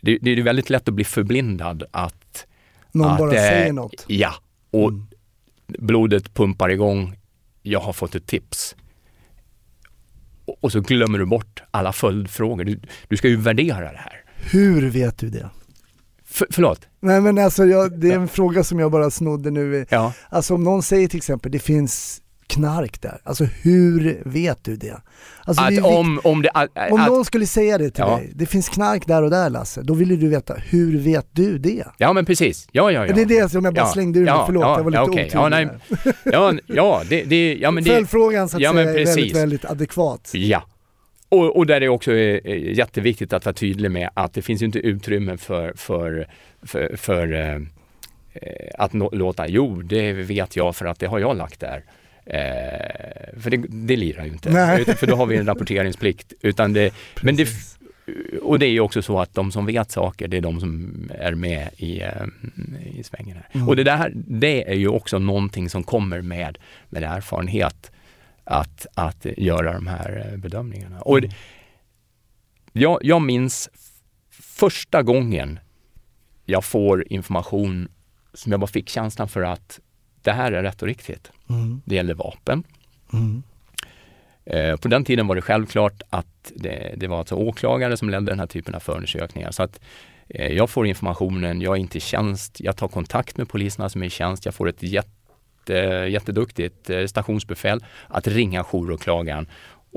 [0.02, 2.46] Det, det är väldigt lätt att bli förblindad att
[2.92, 4.06] Någon att, bara eh, säger något.
[4.08, 4.34] Ja,
[4.72, 5.08] och Mm.
[5.80, 7.16] blodet pumpar igång.
[7.62, 8.76] Jag har fått ett tips.
[10.62, 12.64] Och, så glömmer du bort alla följdfrågor.
[12.64, 14.22] Du, du ska ju värdera det här.
[14.52, 15.50] Hur vet du det?
[16.30, 16.88] F- förlåt?
[17.00, 19.86] Nej men alltså jag, det är en fråga som jag bara snodde nu.
[19.90, 20.14] Ja.
[20.30, 23.22] Alltså om någon säger till exempel det finns knark där.
[23.24, 25.02] Alltså hur vet du det?
[25.44, 26.50] Alltså, det Att vikt- om, om det...
[26.54, 28.16] Att, om att, någon skulle säga det till Ja.
[28.18, 31.58] dig, det finns knark där och där Lasse, då vill du veta, hur vet du
[31.58, 31.84] det?
[31.98, 32.68] ja men precis.
[32.72, 33.14] Ja, ja, ja.
[33.14, 34.92] Det är det som jag bara Ja, slängde ur mig, ja, förlåt ja, jag var
[34.92, 35.58] lite ja, okej.
[35.60, 35.70] otydlig
[36.24, 36.54] Ja.
[36.54, 37.90] Ja, ja, det, det, ja men det...
[37.90, 40.30] Följdfrågan så att ja, säga är väldigt, väldigt adekvat.
[40.34, 40.64] Ja.
[41.30, 44.66] Och, och där är också eh, jätteviktigt att vara tydlig med att det finns ju
[44.66, 46.28] inte utrymme för, för,
[46.64, 47.62] för, för eh, eh,
[48.78, 51.84] att nå- låta, jo det vet jag för att det har jag lagt där.
[52.30, 54.82] Eh, för det, det lirar ju inte, Nej.
[54.82, 56.34] utan, för då har vi en rapporteringsplikt.
[56.42, 57.50] Utan det, men det,
[58.42, 60.94] och det är ju också så att de som vet saker, det är de som
[61.20, 62.12] är med i, eh,
[62.86, 63.38] i svängen.
[63.38, 63.50] Här.
[63.52, 63.68] Mm.
[63.68, 66.58] Och det där, det är ju också någonting som kommer med,
[66.90, 67.92] med erfarenhet
[68.44, 71.02] att, att göra de här eh, bedömningarna.
[71.02, 71.32] Och Mm.
[72.74, 73.70] jag, jag minns
[74.30, 75.60] första gången
[76.46, 77.88] jag får information
[78.34, 79.80] som jag bara fick känslan för att
[80.28, 81.32] det här är rätt och riktigt.
[81.50, 81.82] Mm.
[81.86, 82.64] Det gäller vapen.
[83.14, 83.44] Mm.
[84.46, 88.32] Eh, På den tiden var det självklart att det, det var alltså åklagare som ledde
[88.32, 89.52] den här typen av förundersökningar.
[89.52, 89.80] Så att
[90.30, 94.02] eh, jag får informationen, jag är inte i tjänst, jag tar kontakt med poliserna som
[94.04, 95.74] är i tjänst, jag får ett jätte,
[96.10, 99.48] jätteduktigt eh, stationsbefäl att ringa jouråklagaren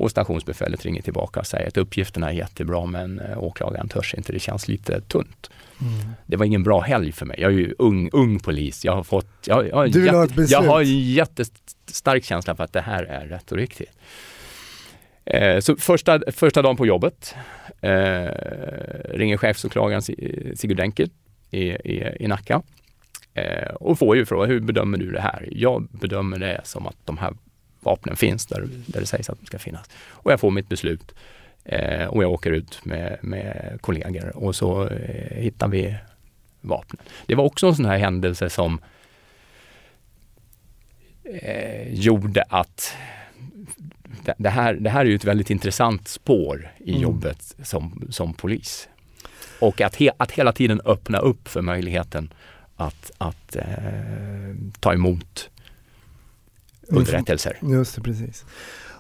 [0.00, 4.32] och stationsbefälet ringer tillbaka och säger att uppgifterna är jättebra men eh, åklagaren törs inte,
[4.32, 5.50] det känns lite tunt.
[5.80, 6.10] Mm.
[6.26, 7.36] Det var ingen bra helg för mig.
[7.40, 8.84] Jag är ju ung, ung polis.
[8.84, 10.50] Jag har fått, jag, jag, Du vill ha ett beslut.
[10.50, 13.90] jag har en jättestark känsla för att det här är rätt och riktigt.
[15.24, 17.34] Eh, så första, första dagen på jobbet
[17.80, 17.90] eh,
[19.10, 21.10] ringer chefsåklagaren Si- Sigurd Enkel
[21.50, 22.62] i, i, i Nacka
[23.34, 25.48] eh, och får ju fråga hur bedömer du det här?
[25.52, 27.32] Jag bedömer det som att de här
[27.80, 29.90] vapnen finns där, där det sägs att de ska finnas.
[30.08, 31.14] Och jag får mitt beslut
[31.64, 35.94] eh, och jag åker ut med, med kollegor och så eh, hittar vi
[36.60, 37.02] vapnen.
[37.26, 38.80] Det var också en sån här händelse som
[41.24, 42.94] eh, gjorde att
[44.36, 47.02] det- här, det här är ju ett väldigt intressant spår i Mm.
[47.02, 48.88] jobbet som, som polis.
[49.60, 52.32] Och att, he, att hela tiden öppna upp för möjligheten
[52.76, 53.64] att, att eh,
[54.80, 55.49] ta emot
[56.90, 57.58] underrättelser.
[57.62, 58.44] Just det, precis.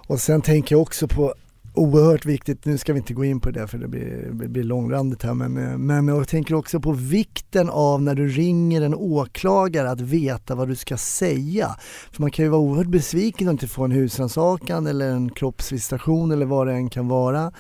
[0.06, 1.34] Och sen tänker jag också på
[1.74, 5.22] oerhört viktigt, nu ska vi inte gå in på det för det blir, blir långrandigt
[5.22, 10.00] här, men, men jag tänker också på vikten av när du ringer en åklagare att
[10.00, 11.76] veta vad du ska säga.
[12.12, 16.30] För man kan ju vara oerhört besviken om inte få en husrannsakan eller en kroppsvisitation
[16.30, 17.52] eller vad det än kan vara.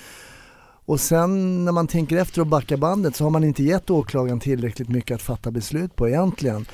[0.84, 4.40] Och sen när man tänker efter och backar bandet så har man inte gett åklagaren
[4.40, 6.66] tillräckligt mycket att fatta beslut på egentligen.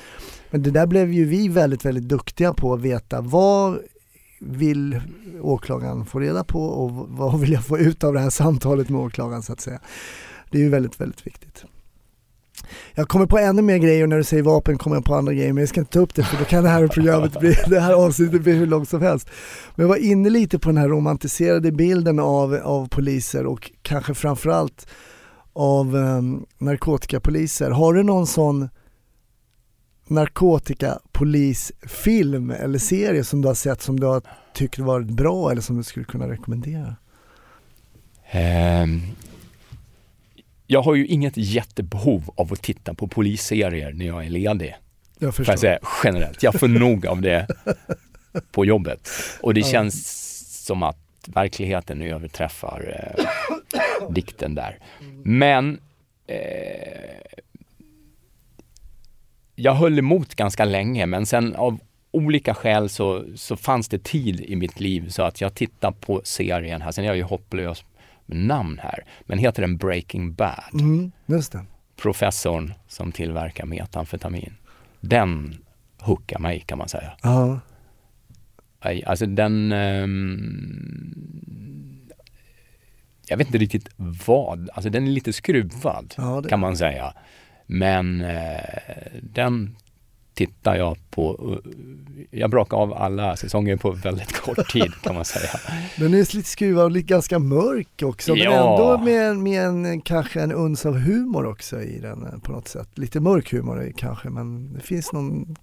[0.49, 3.79] Men det där blev ju vi väldigt, väldigt duktiga på att veta vad
[4.39, 5.01] vill
[5.41, 9.01] åklagaren få reda på och vad vill jag få ut av det här samtalet med
[9.01, 9.79] åklagaren så att säga.
[10.51, 11.65] Det är ju väldigt, väldigt viktigt.
[12.95, 15.53] Jag kommer på ännu mer grejer när du säger vapen kommer jag på andra grejer
[15.53, 17.79] men jag ska inte ta upp det för då kan det här programmet bli, det
[17.79, 19.29] här avsnittet bli hur långt som helst.
[19.75, 24.13] Men jag var inne lite på den här romantiserade bilden av, av poliser och kanske
[24.13, 24.87] framförallt
[25.53, 27.71] av um, narkotikapoliser.
[27.71, 28.69] Har du någon sån
[30.07, 34.21] narkotikapolisfilm eller serie som du har sett som du har
[34.53, 36.95] tyckt varit bra eller som du skulle kunna rekommendera?
[38.29, 39.01] Ehm,
[40.67, 44.75] jag har ju inget jättebehov av att titta på polisserier när jag är ledig.
[45.19, 45.53] Jag förstår.
[45.53, 46.43] jag säga generellt.
[46.43, 47.47] Jag får nog av det
[48.51, 49.09] på jobbet.
[49.41, 50.97] Och det känns som att
[51.27, 53.25] att verkligheten överträffar eh,
[54.09, 54.79] dikten där.
[55.23, 55.79] Men
[56.27, 57.16] eh,
[59.59, 61.79] jag höll emot ganska länge men sen av
[62.11, 66.21] olika skäl så, så fanns det tid i mitt liv så att jag tittar på
[66.23, 66.91] serien här.
[66.91, 67.85] Sen är jag ju hopplös
[68.25, 69.03] med namn här.
[69.21, 70.63] Men heter den Breaking Bad?
[70.73, 71.65] Mm, just det.
[71.95, 74.53] Professorn som tillverkar metamfetamin.
[74.99, 75.57] Den
[75.99, 77.11] hookar mig kan man säga.
[77.23, 77.59] Ja.
[79.05, 79.71] Alltså den...
[79.71, 81.13] ehm,
[83.29, 83.89] jag vet inte riktigt
[84.25, 84.69] vad.
[84.73, 87.13] Alltså den är lite skruvad Ja, det- kan man säga.
[87.67, 88.59] Men eh,
[89.21, 89.75] den
[90.33, 91.53] tittar jag på.
[91.65, 91.71] eh,
[92.39, 95.49] Jag brakar av alla säsonger på väldigt kort tid kan man säga.
[95.97, 98.51] Den är lite skruvad och lite ganska mörk också, men Ja.
[98.51, 102.67] ändå med, med en, kanske en uns av humor också i den eh, på något
[102.67, 102.89] sätt.
[102.97, 105.55] Lite mörk humor kanske, men det finns någon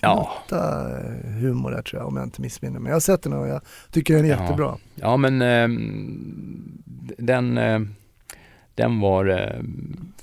[0.00, 0.32] Ja.
[0.48, 2.90] knutta eh, humor där tror jag, om jag inte missminner mig.
[2.90, 3.60] Jag har sett den och jag
[3.90, 4.42] tycker den är Ja.
[4.42, 4.76] jättebra.
[4.94, 6.82] Ja men ehm,
[7.18, 7.80] den, eh,
[8.78, 9.62] den var eh,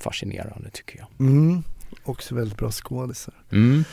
[0.00, 1.28] fascinerande tycker jag.
[1.28, 1.62] Mm.
[2.04, 3.34] Också väldigt bra skådisar.
[3.52, 3.84] Mm.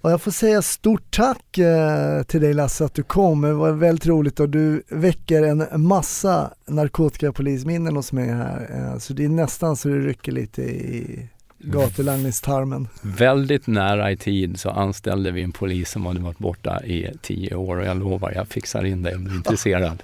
[0.00, 3.40] Och jag får säga stort tack eh, till dig Lasse att du kom.
[3.40, 8.70] Det var väldigt roligt och du väcker en massa narkotikapolisminnen hos mig här.
[8.74, 11.28] Eh, så det är nästan så det rycker lite i
[11.58, 12.88] gatulangningstarmen.
[13.02, 17.54] Väldigt nära i tid så anställde vi en polis som hade varit borta i tio
[17.54, 20.02] år och jag lovar, jag fixar in dig om du är intresserad.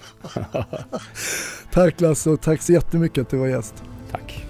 [1.72, 3.84] Tack Lasse och tack så jättemycket att du var gäst.
[4.10, 4.44] Tack.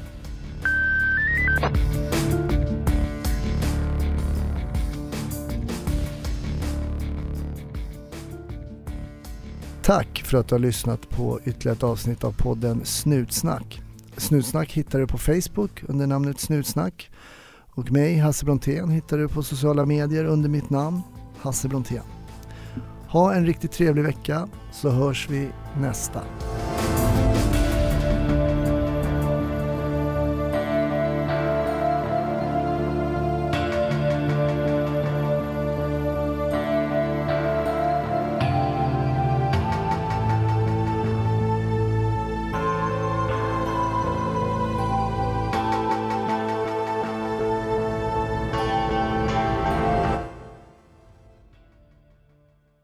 [9.83, 13.84] Tack för att du har lyssnat på ytterligare ett avsnitt av podden Snutsnack.
[14.17, 17.11] Snutsnack hittar du på Facebook under namnet Snutsnack.
[17.71, 21.03] Och mig, Hasse Brontén, hittar du på sociala medier under mitt namn,
[21.41, 22.03] Hasse Brontén.
[23.09, 25.49] Ha en riktigt trevlig vecka så hörs vi
[25.81, 26.21] nästa.